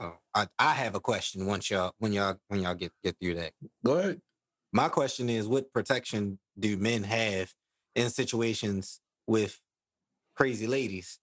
[0.00, 3.34] Oh, I, I have a question once y'all when y'all when y'all get get through
[3.34, 3.52] that.
[3.84, 4.22] Go ahead.
[4.72, 7.52] My question is, what protection do men have
[7.96, 9.60] in situations with
[10.36, 11.18] crazy ladies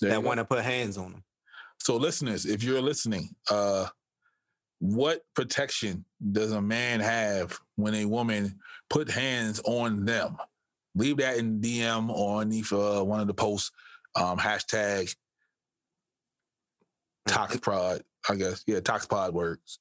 [0.00, 1.24] There that want to put hands on them?
[1.82, 3.88] So, listeners, if you're listening, uh,
[4.78, 8.58] what protection does a man have when a woman
[8.90, 10.36] put hands on them?
[10.94, 13.70] Leave that in DM or underneath uh, one of the posts.
[14.14, 15.14] Um, hashtag
[17.28, 18.62] Toxpod, I guess.
[18.66, 19.78] Yeah, Toxpod words.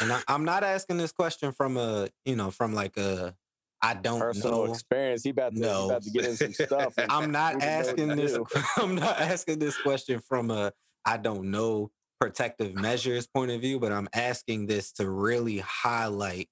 [0.00, 3.34] And I, I'm not asking this question from a you know from like a
[3.80, 4.72] I don't personal know.
[4.72, 5.22] experience.
[5.24, 5.86] He about to, he No.
[5.90, 6.94] about to get in some stuff.
[7.08, 8.38] I'm not we didn't know what asking this.
[8.76, 10.72] I'm not asking this question from a
[11.04, 11.90] I don't know
[12.24, 16.48] protective measures point of view, but I'm asking this to really highlight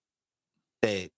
[0.82, 1.08] that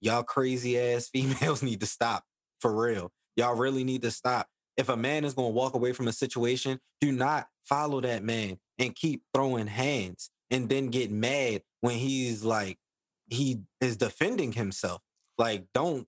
[0.00, 2.22] y'all crazy ass females need to stop
[2.60, 3.10] for real.
[3.34, 4.46] Y'all really need to stop.
[4.76, 8.22] If a man is going to walk away from a situation, do not follow that
[8.22, 12.78] man and keep throwing hands and then get mad when he's like
[13.28, 15.02] he is defending himself.
[15.38, 16.06] Like don't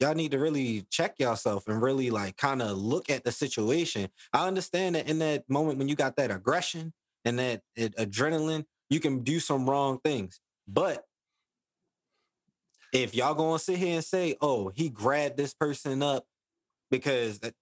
[0.00, 4.08] y'all need to really check yourself and really like kind of look at the situation.
[4.32, 6.92] I understand that in that moment when you got that aggression
[7.24, 10.40] and that ad- adrenaline, you can do some wrong things.
[10.66, 11.04] But
[12.92, 16.26] if y'all gonna sit here and say, "Oh, he grabbed this person up,"
[16.90, 17.54] because that,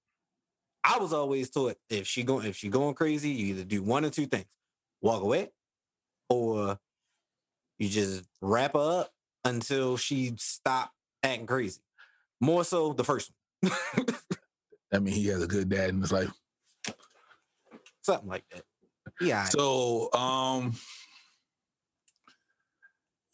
[0.83, 4.05] I was always taught if she going if she going crazy, you either do one
[4.05, 4.47] or two things:
[5.01, 5.51] walk away,
[6.29, 6.79] or
[7.79, 9.13] you just wrap her up
[9.45, 10.93] until she stop
[11.23, 11.81] acting crazy.
[12.41, 13.73] More so the first one.
[14.93, 16.33] I mean, he has a good dad in his life.
[18.03, 18.65] Something like that.
[19.21, 19.45] Yeah.
[19.45, 20.75] So, um,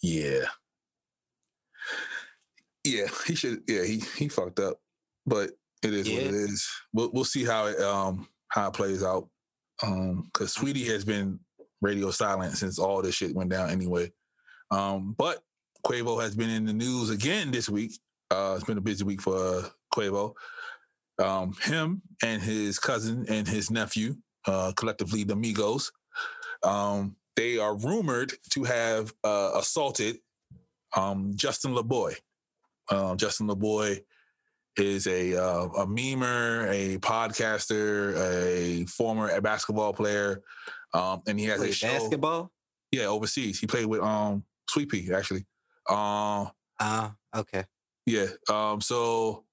[0.03, 0.45] yeah,
[2.85, 3.63] yeah, he should.
[3.67, 4.79] Yeah, he he fucked up,
[5.27, 5.51] but
[5.83, 6.69] it is what it is.
[6.93, 9.29] We'll we'll see how it um how it plays out.
[9.83, 11.39] Um, because Saweetie has been
[11.83, 14.11] radio silent since all this shit went down anyway.
[14.71, 15.43] Um, but
[15.87, 17.93] Quavo has been in the news again this week.
[18.31, 20.35] Uh, it's been a busy week for uh, Quavo.
[21.23, 24.17] Um, him and his cousin and his nephew,
[24.47, 25.91] uh, collectively the Migos,
[26.63, 30.19] um, they are rumored to have uh, assaulted
[30.97, 32.15] um, Justin LaBoy.
[32.91, 34.01] Uh, Justin LaBoy
[34.77, 40.43] is a uh, a memer, a podcaster, a former basketball player,
[40.95, 41.89] um, and he has a show.
[41.89, 42.53] basketball.
[42.93, 43.59] Yeah, overseas.
[43.59, 45.45] He played with um Sweet Pea actually.
[45.89, 47.65] Um, Ah, okay.
[48.05, 48.27] yeah.
[48.51, 49.45] Um, so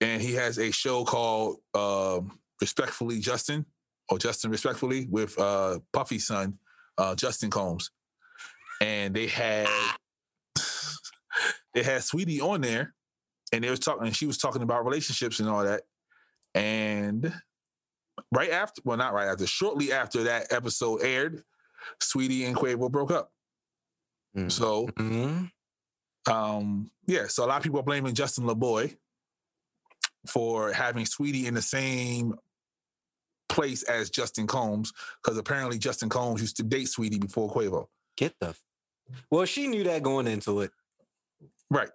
[0.00, 3.66] and he has a show called um Respectfully Justin
[4.08, 6.58] or Justin Respectfully with uh Puffy's son,
[6.96, 7.90] uh Justin Combs.
[8.80, 9.68] And they had
[11.74, 12.94] they had Saweetie on there,
[13.52, 14.06] and they was talking.
[14.06, 15.82] And she was talking about relationships and all that.
[16.54, 17.32] And
[18.32, 21.42] right after, well, not right after, shortly after that episode aired,
[22.00, 23.32] Saweetie and Quavo broke up.
[24.36, 24.50] Mm.
[24.50, 24.88] So,
[26.30, 28.96] um, yeah, so a lot of people are blaming Justin LaBoy
[30.26, 32.34] for having Saweetie in the same
[33.48, 37.86] place as Justin Combs, because apparently Justin Combs used to date Saweetie before Quavo.
[38.16, 38.48] Get the.
[38.48, 38.62] f-
[39.30, 40.70] Well, she knew that going into it.
[41.70, 41.90] Right.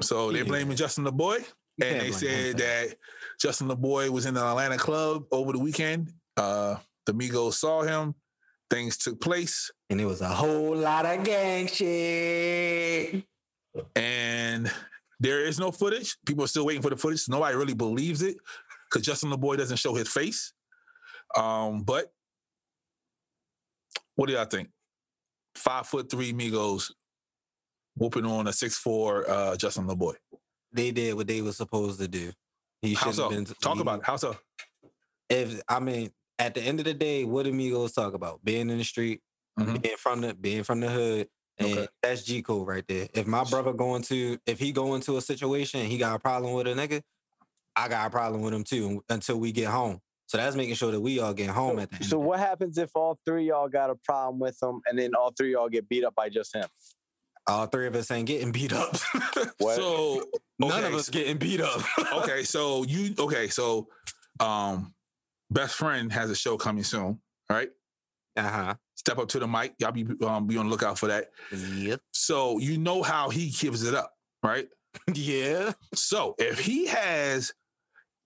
[0.00, 0.48] So they're Yeah.
[0.48, 1.38] blaming Justin LaBoy.
[1.76, 2.98] You and they said for that
[3.40, 6.12] Justin LaBoy was in the Atlanta club over the weekend.
[6.36, 8.14] Uh, the Migos saw him.
[8.70, 13.24] Things took place, and it was a whole lot of gang shit.
[13.94, 14.70] and
[15.20, 16.16] there is no footage.
[16.26, 17.28] People are still waiting for the footage.
[17.28, 18.36] Nobody really believes it
[18.90, 20.52] because Justin LaBoy doesn't show his face.
[21.36, 22.12] Um, but
[24.16, 24.68] what do y'all think?
[25.56, 26.90] Five foot three Migos
[27.96, 30.14] whooping on a six four uh, Justin LaBoy.
[30.72, 32.32] They did what they were supposed to do.
[32.82, 33.22] He How should so?
[33.24, 33.44] have been.
[33.60, 34.04] Talk he- about it.
[34.06, 34.36] How so?
[35.30, 38.44] If I mean, at the end of the day, what do Migos talk about?
[38.44, 39.20] Being in the street,
[39.58, 39.80] Mhm.
[39.82, 41.88] being from the being from the hood, and Okay.
[42.02, 43.08] that's G code right there.
[43.14, 46.18] If my brother going to, if he go into a situation, and he got a
[46.18, 47.02] problem with a nigga,
[47.76, 50.00] I got a problem with him too until we get home.
[50.26, 52.06] So that's making sure that we all get home at the end.
[52.06, 55.32] So what happens if all three y'all got a problem with him, and then all
[55.36, 56.66] three y'all get beat up by just him?
[57.46, 58.96] all three of us ain't getting beat up.
[59.58, 59.76] What?
[59.76, 60.22] So
[60.58, 61.80] None of us getting beat up.
[62.14, 63.86] okay, so you okay, so
[64.40, 64.94] um
[65.50, 67.20] best friend has a show coming soon.
[67.50, 67.70] All right.
[68.36, 68.74] Uh huh.
[68.96, 69.74] Step up to the mic.
[69.78, 71.30] Y'all be um be on the lookout for that.
[71.52, 72.00] Yep.
[72.12, 74.68] So you know how he gives it up, right?
[75.14, 75.72] Yeah.
[75.94, 77.52] So if he has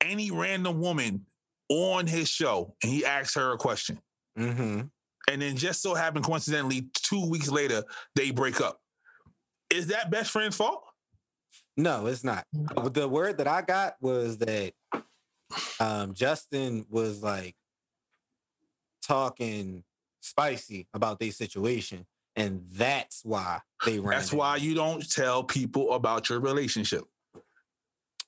[0.02, 1.24] any random woman
[1.68, 3.98] on his show and he asks her a question,
[4.38, 4.82] Mm-hmm.
[5.30, 7.82] and then just so happened coincidentally, two weeks later,
[8.14, 8.78] they break up.
[9.70, 10.84] Is that best friend's fault?
[11.76, 12.44] No, it's not.
[12.92, 14.72] The word that I got was that
[15.80, 17.54] um, Justin was like
[19.02, 19.84] talking
[20.20, 24.18] spicy about their situation, and that's why they ran.
[24.18, 27.04] That's why you don't tell people about your relationship.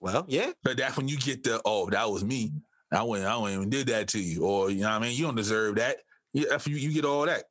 [0.00, 2.52] Well, yeah, But that's when you get the oh, that was me.
[2.92, 5.16] I went, I went and did that to you, or you know what I mean.
[5.16, 5.98] You don't deserve that.
[6.32, 7.44] Yeah, after you, you get all that.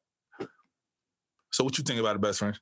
[1.52, 2.60] So what you think about the best friends?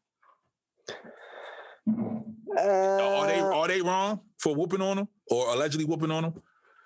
[2.57, 6.41] are they Uh, are they wrong for whooping on them or allegedly whooping on them?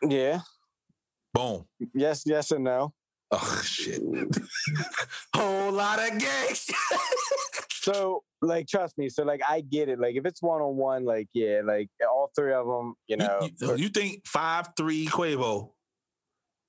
[0.08, 0.42] yeah.
[1.34, 1.66] Boom.
[1.94, 2.24] Yes.
[2.26, 2.94] Yes and no.
[3.32, 4.02] Oh shit.
[5.36, 6.76] whole lot of shit.
[7.84, 9.10] So, like, trust me.
[9.10, 10.00] So, like, I get it.
[10.00, 13.40] Like, if it's one on one, like, yeah, like all three of them, you know.
[13.42, 15.72] You, you- you think five three Quavo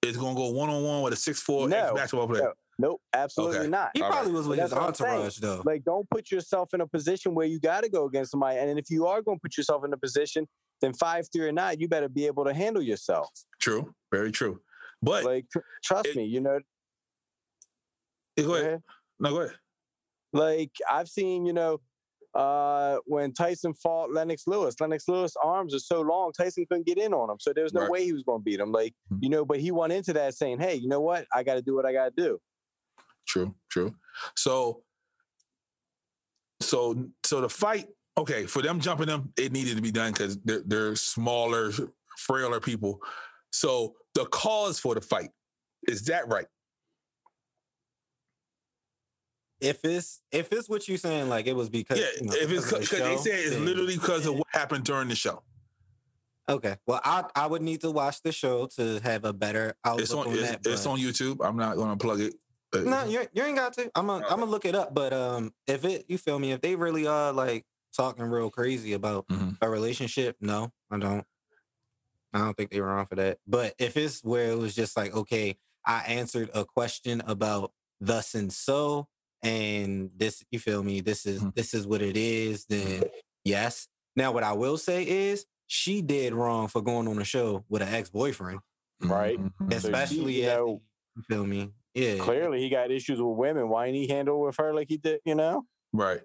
[0.03, 2.43] is gonna go one on one with a six four No, ex basketball player?
[2.43, 2.53] no.
[2.79, 3.69] Nope, absolutely Okay.
[3.69, 3.91] not.
[3.95, 4.15] He All right.
[4.17, 5.13] probably was with But his that's what I'm saying.
[5.13, 5.63] entourage though.
[5.65, 8.59] Like, don't put yourself in a position where you got to go against somebody.
[8.59, 10.49] And if you are going to put yourself in a position,
[10.81, 13.29] then five three or not, you better be able to handle yourself.
[13.61, 13.95] True.
[14.11, 14.61] Very true.
[15.03, 16.59] But Like, tr- trust it- me, you know.
[18.39, 18.67] go go ahead.
[18.67, 18.83] ahead.
[19.21, 19.57] No, go ahead.
[20.33, 21.81] Like I've seen, you know,
[22.35, 26.99] uh, when Tyson fought Lennox Lewis, Lennox Lewis' arms are so long, Tyson couldn't get
[26.99, 27.37] in on him.
[27.41, 27.91] So there was no Right.
[27.91, 28.73] way he was going to beat him.
[28.73, 29.19] Like, Mhm.
[29.23, 31.27] you know, but he went into that saying, hey, you know what?
[31.35, 32.41] I got to do what I got to do.
[33.27, 33.95] True, true.
[34.37, 34.83] So,
[36.61, 37.89] so, so the fight.
[38.19, 41.73] Okay, for them jumping them, it needed to be done because they're, they're smaller,
[42.19, 43.01] frailer people.
[43.53, 45.31] So the cause for the fight
[45.89, 46.47] is that right?
[49.63, 52.51] If it's if it's what you're saying, like it was because yeah, you know, if
[52.51, 55.43] it's because the they say it's then- literally because of what happened during the show.
[56.49, 56.77] Okay.
[56.87, 60.13] Well, I I would need to watch the show to have a better outlook It's
[60.13, 60.67] on, on it's, that.
[60.67, 61.39] it's on YouTube.
[61.41, 62.35] I'm not going to plug it.
[62.75, 63.91] No, you you ain't got to.
[63.95, 64.93] I'm gonna I'm gonna look it up.
[64.93, 67.65] But um, if it you feel me, if they really are like
[67.97, 69.59] talking real crazy about Mhm.
[69.61, 71.25] a relationship, no, I don't.
[72.35, 73.39] I don't think they were wrong for that.
[73.47, 78.35] But if it's where it was just like, okay, I answered a question about thus
[78.35, 79.07] and so,
[79.43, 81.55] and this, you feel me, this is Mhm.
[81.55, 83.05] this is what it is, then
[83.45, 83.89] yes.
[84.17, 87.83] Now, what I will say is she did wrong for going on a show with
[87.83, 88.61] an ex-boyfriend,
[89.01, 89.39] Right.
[89.39, 89.53] Mhm.
[89.71, 90.83] So, especially you after- know,
[91.17, 91.73] you feel me?
[91.95, 92.19] Yeah.
[92.19, 93.69] Clearly, he got issues with women.
[93.69, 95.21] Why didn't he handle with her like he did?
[95.25, 95.67] You know.
[95.93, 96.23] Right.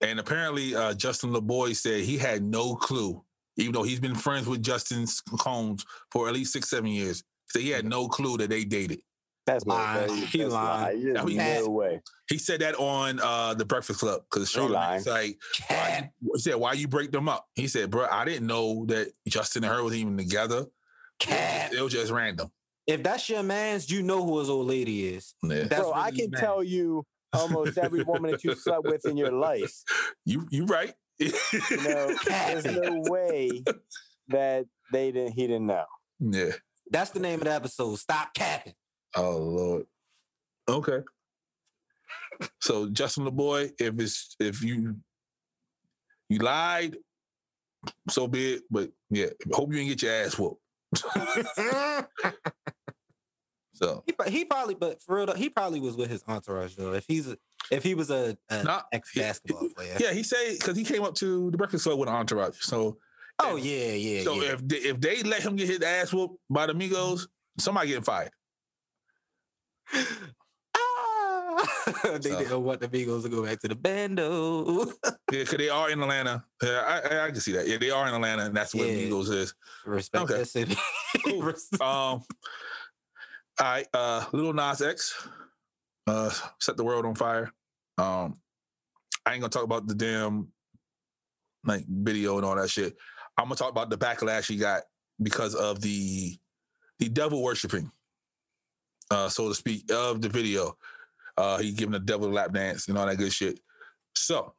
[0.00, 3.22] and apparently, uh, Justin LaBoy said he had no clue,
[3.56, 5.06] even though he's been friends with Justin
[5.40, 7.22] Combs for at least six, seven years.
[7.48, 9.02] So he had no clue that they dated.
[9.48, 10.10] That's no Lying.
[10.10, 10.20] way.
[10.26, 11.02] He That's lying.
[11.02, 12.00] There's Now, he- no way.
[12.28, 15.00] He said that on uh, the Breakfast Club because He lying.
[15.02, 15.38] Charlamagne's like,
[15.68, 19.08] why, he said, "Why you break them up?" He said, "Bro, I didn't know that
[19.26, 20.66] Justin and her was even together.
[21.18, 21.72] Cat.
[21.72, 22.50] It was just random."
[22.86, 25.34] If that's your man's, you know who his old lady is.
[25.42, 25.64] Yeah.
[25.64, 26.40] That's Bro, I can mad.
[26.40, 29.72] tell you almost every woman that you slept with in your life.
[30.24, 30.92] You you right.
[31.18, 31.32] You
[31.82, 33.62] know, there's no way
[34.28, 35.32] that they didn't.
[35.32, 35.84] He didn't know.
[36.20, 36.50] yeah.
[36.90, 37.96] That's the name of the episode.
[37.98, 38.72] Stop capping.
[39.16, 39.86] Oh Lord.
[40.68, 41.00] Okay.
[42.60, 44.96] So Justin LaBoy, if it's if you
[46.28, 46.96] you lied,
[48.08, 48.62] so be it.
[48.70, 50.60] But yeah, hope you didn't get your ass whooped.
[53.78, 56.94] So he, he probably, but for real, though, he probably was with his entourage though.
[56.94, 57.32] If he's
[57.70, 59.96] if he was a, a Nah, ex basketball player.
[60.00, 62.56] yeah, he said because he came up to the Breakfast Club with an entourage.
[62.60, 62.98] So
[63.38, 64.54] Oh yeah, yeah, so yeah.
[64.54, 67.28] if they, if they let him get his ass whooped by the Migos,
[67.58, 68.32] somebody getting fired.
[70.74, 71.82] Ah!
[72.20, 74.86] they So- didn't want the Beagles to go back to the bando.
[75.30, 76.42] Yeah, because they are in Atlanta.
[76.62, 77.68] Yeah, I, I, I can see that.
[77.68, 79.10] Yeah, they are in Atlanta, and that's where Yeah.
[79.10, 79.52] Migos is.
[79.84, 80.38] Respect Okay.
[80.38, 80.74] that city.
[81.22, 81.42] Cool.
[81.74, 82.22] Um, all
[83.60, 85.28] right, uh, Lil Nas X,
[86.06, 86.30] uh,
[86.60, 87.52] set the world on fire.
[87.98, 88.40] Um,
[89.26, 90.48] I ain't gonna talk about the damn
[91.64, 92.96] like video and all that shit.
[93.36, 94.82] I'm gonna talk about the backlash he got
[95.22, 96.38] because of the
[97.00, 97.90] the devil worshiping,
[99.10, 100.76] uh, so to speak, of the video.
[101.36, 103.60] Uh, he giving the devil a lap dance and all that good shit.
[104.14, 104.54] So,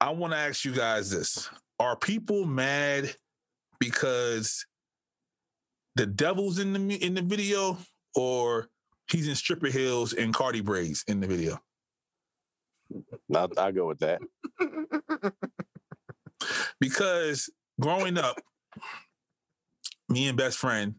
[0.00, 1.48] I want to ask you guys this:
[1.78, 3.14] Are people mad
[3.78, 4.66] because
[5.94, 7.78] the devil's in the in the video,
[8.16, 8.68] or
[9.08, 11.60] he's in stripper heels and Cardi braids in the video?
[13.34, 14.20] I'll, I'll go with that.
[16.80, 18.40] Because growing up,
[20.08, 20.94] me and best friend,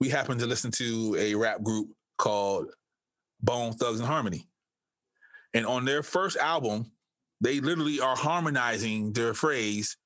[0.00, 1.88] we happened to listen to a rap group
[2.18, 2.72] called
[3.42, 4.48] Bone Thugs and Harmony,
[5.54, 6.90] and on their first album,
[7.40, 9.96] they literally are harmonizing their phrase,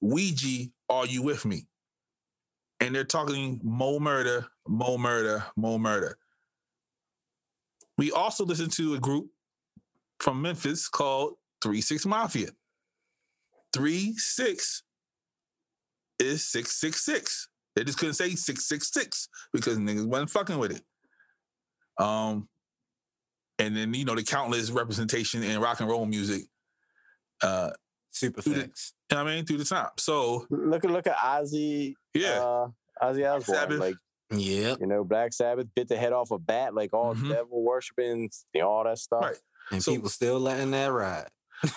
[0.00, 1.66] "Ouija, are you with me?"
[2.80, 6.18] And they're talking mo murder, mo murder, mo murder.
[7.98, 9.30] We also listened to a group
[10.20, 12.50] from Memphis called Three Six Mafia.
[13.72, 14.82] Three Six
[16.18, 17.48] is six six six.
[17.76, 20.82] They just couldn't say six six six because niggas wasn't fucking with it.
[22.02, 22.48] Um,
[23.58, 26.42] and then you know the countless representation in rock and roll music.
[27.42, 27.70] Uh,
[28.10, 28.94] Super Dude, facts.
[29.10, 29.88] you know what I mean through the time.
[29.98, 31.94] So Look at look at Ozzy.
[32.14, 32.68] yeah, uh,
[33.02, 33.54] Ozzy Osbourne.
[33.56, 33.78] Sabbath.
[33.80, 33.96] Like
[34.30, 34.74] yeah.
[34.80, 37.28] you know, Black Sabbath bit the head off a bat, like all Mhm.
[37.28, 39.22] devil worshiping, you know, all that stuff.
[39.22, 39.36] Right.
[39.70, 41.28] And So- people still letting that ride.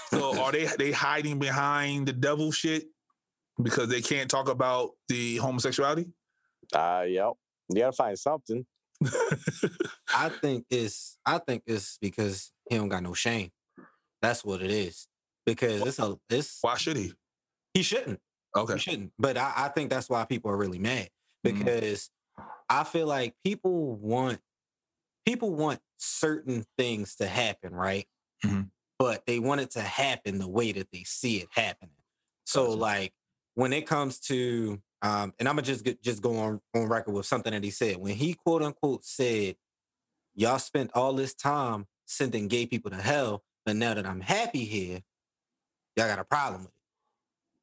[0.09, 2.85] so are they they hiding behind the devil shit
[3.61, 6.07] because they can't talk about the homosexuality?
[6.73, 7.33] Uh, yep.
[7.69, 8.65] You gotta find something.
[10.15, 13.51] I think it's I think it's because he don't got no shame.
[14.21, 15.07] That's what it is.
[15.45, 17.13] Because it's a it's Why should he?
[17.73, 18.19] he shouldn't.
[18.55, 18.73] Okay.
[18.73, 19.13] He shouldn't.
[19.17, 21.09] But I, I think that's why people are really mad.
[21.45, 21.53] Mhm.
[21.55, 22.09] Because
[22.69, 24.39] I feel like people want
[25.25, 28.07] people want certain things to happen, right?
[28.45, 28.69] Mhm.
[28.97, 31.95] But they want it to happen the way that they see it happening.
[32.45, 32.77] So Gotcha.
[32.77, 33.13] like
[33.59, 37.25] when it comes to um, and I'm gonna just just go on on record with
[37.25, 39.57] something that he said when he quote unquote said,
[40.33, 44.63] "Y'all spent all this time sending gay people to hell, but now that I'm happy
[44.63, 45.01] here,
[45.97, 46.75] y'all got a problem with it."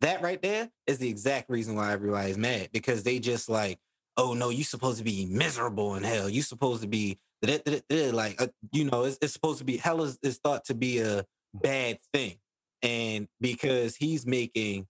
[0.03, 3.79] That right there is the exact reason why everybody's mad because they just like,
[4.19, 6.29] "Oh no, you supposed to be miserable in hell.
[6.29, 9.61] You supposed to be da- da- da- da," like uh, you know, it's, it's supposed
[9.61, 11.25] to be hell is, is thought to be a
[11.55, 12.37] bad thing,
[12.83, 14.87] and because he's making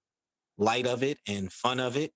[0.59, 2.13] light of it and fun of it,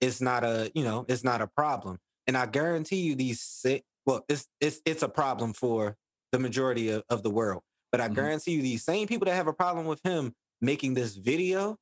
[0.00, 1.98] it's not a you know it's not a problem.
[2.26, 5.96] And I guarantee you these sick well it's it's it's a problem for
[6.32, 7.62] the majority of, of the world.
[7.92, 8.14] But I Mhm.
[8.16, 11.78] guarantee you these same people that have a problem with him making this video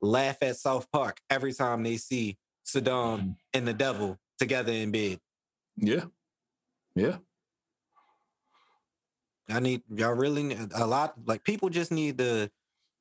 [0.00, 2.36] laugh at South Park every time they see
[2.66, 3.36] Saddam Mhm.
[3.54, 5.20] and the devil together in bed.
[5.76, 6.04] Yeah.
[6.94, 7.18] Yeah.
[9.48, 12.50] I need y'all really need a lot like people just need to,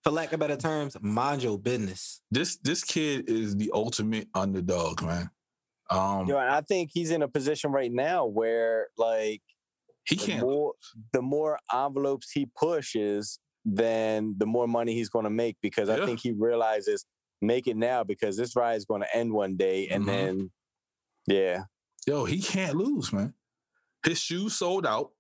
[0.03, 2.21] for lack of better terms, mind your business.
[2.31, 5.29] This this kid is the ultimate underdog, man.
[5.89, 9.41] Um You know, and I think he's in a position right now where like
[10.05, 10.73] he can't more
[11.13, 15.95] the more envelopes he pushes, then the more money he's gonna make because Yeah.
[16.03, 17.05] I think he realizes
[17.41, 20.07] make it now because this ride is gonna end one day and Mhm.
[20.07, 20.51] then
[21.27, 21.63] yeah.
[22.07, 23.33] yo, he can't lose, man.
[24.05, 25.11] His shoes sold out.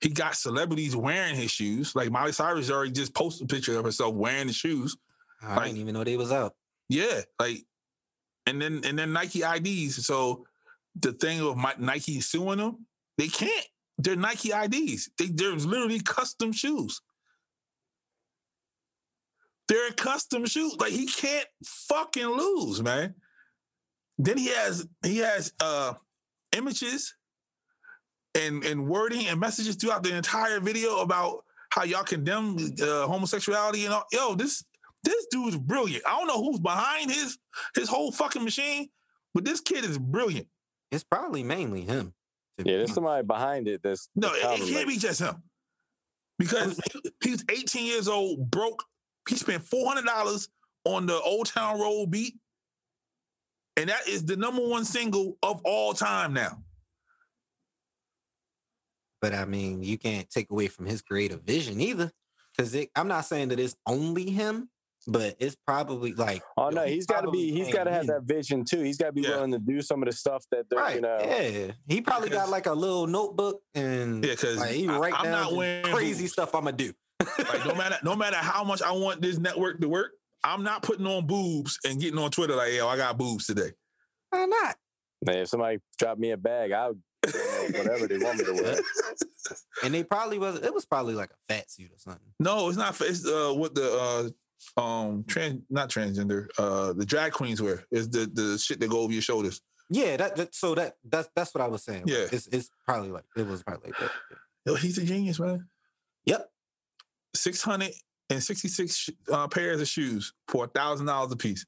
[0.00, 1.94] He got celebrities wearing his shoes.
[1.94, 4.96] Like Miley Cyrus already just posted a picture of herself wearing the shoes.
[5.42, 6.54] I Like- didn't even know they was out.
[6.88, 7.64] Yeah, like,
[8.46, 10.04] and then and then Nike IDs.
[10.06, 10.46] So
[10.98, 12.86] the thing of my, Nike suing them,
[13.16, 13.66] they can't.
[13.98, 15.10] They're Nike IDs.
[15.18, 17.00] They, they're literally custom shoes.
[19.68, 20.74] They're custom shoes.
[20.80, 23.14] Like he can't fucking lose, man.
[24.18, 25.94] Then he has he has uh
[26.56, 27.14] images
[28.34, 33.84] and and wording and messages throughout the entire video about how y'all condemn uh, homosexuality
[33.84, 34.06] and all.
[34.12, 34.64] Yo, this
[35.04, 36.04] this dude's brilliant.
[36.06, 37.38] I don't know who's behind his
[37.74, 38.88] his whole fucking machine,
[39.34, 40.46] but this kid is brilliant.
[40.90, 42.14] It's probably mainly him.
[42.58, 43.82] Yeah, there's somebody behind it.
[43.82, 45.42] That's No, that's it, it can't be just him.
[46.38, 46.80] Because
[47.22, 48.84] he's 18 years old, broke.
[49.28, 50.48] He spent $400
[50.84, 52.34] on the Old Town Road beat.
[53.76, 56.62] And that is the number one single of all time now.
[59.20, 62.10] But I mean, you can't take away from his creative vision either.
[62.56, 64.68] Because I'm not saying that it's only him,
[65.06, 67.52] but it's probably like Oh no, he's got to be.
[67.52, 68.80] he's got to have that vision too.
[68.80, 69.30] He's got to be Yeah.
[69.36, 70.96] willing to do some of the stuff that they're, right.
[70.96, 71.18] you know.
[71.20, 75.24] Yeah, he probably got like a little notebook and Yeah, because like, he write I'm
[75.24, 76.32] down not the wearing crazy boobs.
[76.32, 76.92] stuff I'm gonna do.
[77.38, 80.12] Like no matter no matter how much I want this network to work,
[80.42, 83.70] I'm not putting on boobs and getting on Twitter like, yo, I got boobs today.
[84.30, 84.76] Why not?
[85.24, 87.02] Man, if somebody dropped me a bag, I would wear
[87.72, 88.80] whatever they want me to wear.
[89.82, 90.60] And they probably was.
[90.60, 92.32] It was probably like a fat suit or something.
[92.38, 93.00] No, it's not.
[93.00, 94.32] It's uh, what the
[94.76, 96.48] uh, um, trans, not transgender.
[96.58, 99.62] Uh, the drag queens wear is the the shit that go over your shoulders.
[99.88, 102.04] Yeah, that, that so that that's that's what I was saying.
[102.06, 102.26] Yeah.
[102.30, 104.10] it's it's probably like it was probably like that.
[104.66, 105.66] Yo, he's a genius, man.
[106.26, 106.48] Yep.
[107.34, 107.92] Six hundred
[108.28, 111.66] and sixty-six uh, pairs of shoes for a thousand dollars a piece,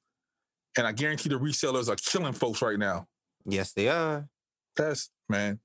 [0.77, 3.09] and I guarantee the resellers are killing folks right now.
[3.45, 4.29] Yes, they are.
[4.77, 5.59] That's man.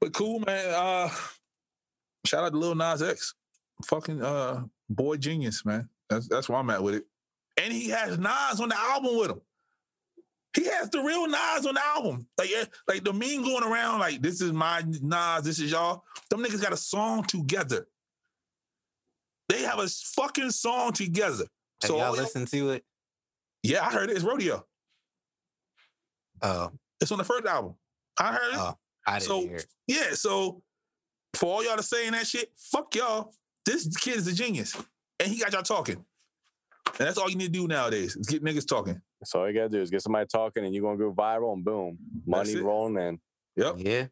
[0.00, 0.74] But cool, man.
[0.74, 1.08] Uh,
[2.26, 3.34] shout out to Lil Nas X,
[3.84, 5.88] fucking uh, boy genius, man.
[6.10, 7.04] That's that's where I'm at with it.
[7.56, 9.40] And he has Nas on the album with him.
[10.54, 12.26] He has the real Nas on the album.
[12.38, 12.50] Like,
[12.88, 16.04] like the meme going around, like this is my Nas, this is y'all.
[16.30, 17.86] Them niggas got a song together.
[19.48, 21.44] They have a fucking song together.
[21.82, 22.84] Have So y'all all y'all- listened to it?
[23.62, 24.16] yeah, I heard it.
[24.16, 24.66] It's Rodeo.
[26.42, 26.70] Oh,
[27.00, 27.74] It's on the first album.
[28.18, 28.58] I heard it.
[28.58, 28.74] Oh,
[29.06, 29.66] I didn't So- hear it.
[29.86, 30.62] Yeah, so
[31.34, 33.32] for all y'all to saying that shit, fuck y'all.
[33.64, 34.76] This kid is a genius.
[35.20, 36.04] And he got y'all talking.
[36.86, 39.00] And that's all you need to do nowadays is get niggas talking.
[39.20, 41.64] That's all you gotta do is get somebody talking, and you're gonna go viral, and
[41.64, 43.20] boom, money rolling in.
[43.56, 43.74] Yep.
[43.78, 44.06] Yeah,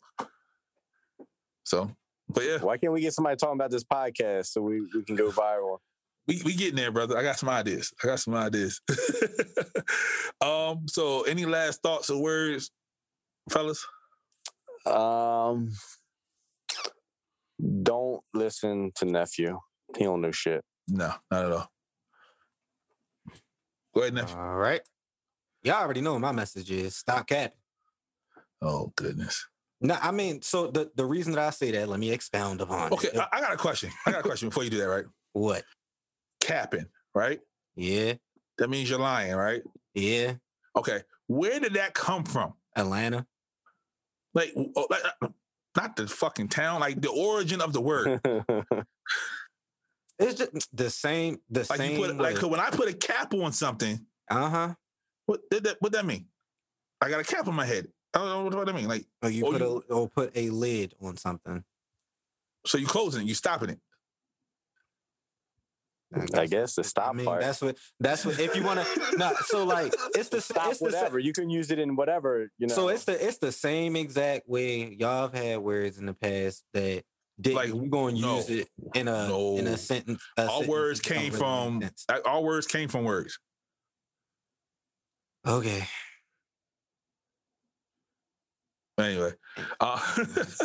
[1.65, 1.91] So,
[2.29, 5.15] but yeah, Why can't we get somebody talking about this podcast so we, we can
[5.17, 5.79] go viral?
[6.27, 7.17] we, we getting there, brother.
[7.19, 7.93] I got some ideas.
[8.03, 8.81] I got some ideas.
[10.41, 12.71] um, so any last thoughts or words,
[13.51, 13.87] fellas?
[14.87, 15.71] Um,
[17.83, 19.59] don't listen to nephew.
[19.97, 20.63] He don't know shit.
[20.89, 21.69] No, not at all.
[23.95, 24.37] Go ahead, nephew.
[24.37, 24.81] all right.
[25.63, 26.97] Y'all already know what my message is.
[26.97, 27.57] Stop capping.
[28.61, 29.47] oh goodness.
[29.81, 32.93] No, I mean, so the the reason that I say that, let me expound upon.
[32.93, 33.17] Okay, it.
[33.19, 33.91] I, I got a question.
[34.07, 35.05] I got a question before you do that, right?
[35.33, 35.65] what?
[36.41, 37.41] Capping, right?
[37.77, 38.15] Yeah,
[38.59, 39.63] That means you're lying, right?
[39.95, 40.35] yeah.
[40.77, 42.55] Okay, where did that come from?
[42.77, 43.27] Atlanta.
[44.35, 44.87] Like, oh,
[45.23, 45.29] uh,
[45.77, 48.21] not the fucking town, like the origin of the word.
[50.19, 51.39] It's just the same.
[51.51, 52.01] The Like same.
[52.01, 53.99] you put, like when I put a cap on something,
[54.31, 54.75] uh huh.
[55.27, 55.77] what did that?
[55.81, 56.27] What that mean?
[57.01, 57.89] I got a cap on my head.
[58.15, 58.87] I don't know what, what that mean.
[58.87, 61.65] Like, Or you Or put you- a or put a lid on something.
[62.65, 63.81] so you closing it, you stopping it.
[66.35, 67.41] I guess the stop I mean, part.
[67.41, 67.77] that's what.
[68.01, 68.39] That's what.
[68.39, 69.33] If you want to, no.
[69.47, 71.19] So like, it's the Stop it's the sa- whatever.
[71.19, 72.51] You can use it in whatever.
[72.59, 72.75] You know.
[72.75, 76.63] So it's the it's the same exact way y'all have had words in the past
[76.75, 77.03] that
[77.41, 80.23] did Like, you going to no, use it in a in a sentence.
[80.37, 82.07] a All sentence words came really from make sense.
[82.25, 83.39] all words came from words.
[85.47, 85.87] Okay,
[88.99, 89.33] Anyway,
[89.81, 90.01] uh,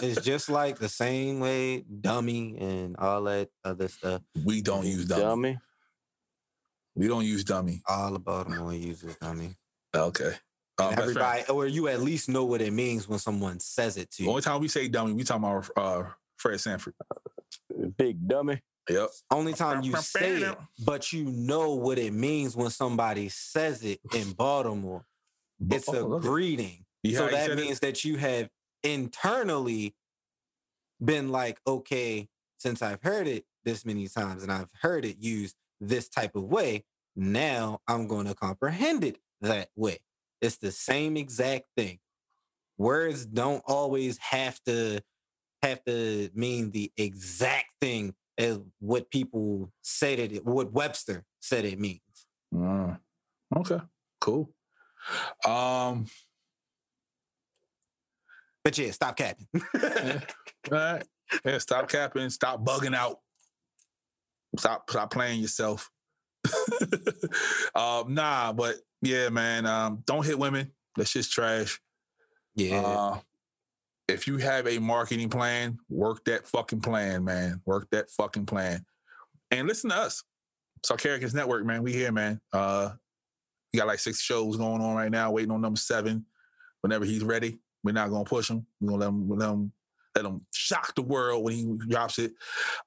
[0.03, 4.21] it's just like the same way dummy and all that other stuff.
[4.45, 5.21] we don't use dummy.
[5.23, 5.57] dummy.
[6.95, 7.81] We don't use dummy.
[7.87, 9.55] All of Baltimore uses dummy.
[9.95, 10.33] Okay.
[10.77, 13.59] Uh, And best friend, everybody, or you at least know what it means when someone
[13.59, 14.29] says it to the you.
[14.29, 16.93] only time we say dummy, we talking about uh, Fred Sanford.
[17.97, 18.61] Big dummy.
[18.89, 19.09] Yep.
[19.31, 23.99] Only time you say it, but you know what it means when somebody says it
[24.13, 25.05] in Baltimore.
[25.69, 26.85] It's a Oh, look greeting.
[27.05, 27.61] So hear how he that said it?
[27.61, 28.49] means that you have
[28.83, 29.95] internally
[31.03, 32.27] been like, okay,
[32.57, 36.43] since I've heard it this many times and I've heard it used this type of
[36.43, 36.83] way,
[37.15, 39.99] now I'm going to comprehend it that way.
[40.41, 41.99] It's the same exact thing.
[42.77, 45.01] Words don't always have to
[45.61, 51.77] have to mean the exact thing as what people said it, what Webster said it
[51.77, 51.99] means.
[52.53, 52.97] Mm.
[53.57, 53.79] Okay.
[54.21, 54.49] Cool.
[55.45, 56.05] Um.
[58.63, 59.47] But yeah, stop capping.
[59.53, 60.19] yeah.
[60.71, 61.03] All right.
[61.45, 61.57] Yeah.
[61.57, 62.29] Stop capping.
[62.29, 63.19] Stop bugging out.
[64.57, 64.89] Stop.
[64.89, 65.89] Stop playing yourself.
[67.75, 68.13] um.
[68.13, 68.53] Nah.
[68.53, 69.65] But yeah, man.
[69.65, 70.03] Um.
[70.05, 70.71] Don't hit women.
[70.95, 71.79] That's just trash.
[72.55, 72.81] yeah.
[72.81, 73.19] Uh,
[74.07, 77.61] if you have a marketing plan, work that fucking plan, man.
[77.65, 78.83] Work that fucking plan.
[79.51, 80.23] And listen to us.
[80.83, 81.83] Sarcaricus Network, man.
[81.83, 82.39] We here, man.
[82.51, 82.91] Uh
[83.71, 86.25] we got like six shows going on right now, waiting on number seven.
[86.81, 88.65] Whenever he's ready, we're not gonna push him.
[88.79, 89.71] We're gonna let him, let him
[90.15, 92.33] let him shock the world when he drops it.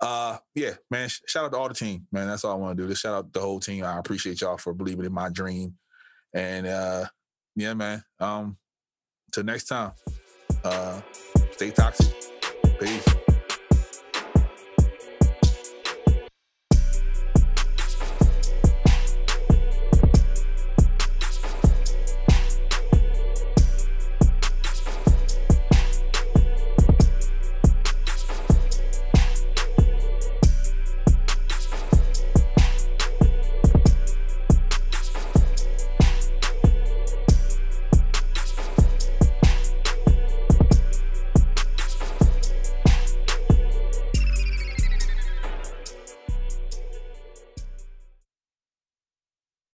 [0.01, 1.09] Uh yeah, man.
[1.27, 2.29] Shout out to all the team, man.
[2.29, 2.89] That's all I want to do.
[2.89, 3.85] Just shout out the whole team.
[3.85, 5.75] I appreciate y'all for believing in my dream.
[6.35, 7.07] And uh
[7.57, 8.03] yeah, man.
[8.21, 8.57] Um
[9.33, 9.93] till next time.
[10.65, 11.01] Uh
[11.53, 12.15] stay toxic.
[12.79, 13.32] Peace.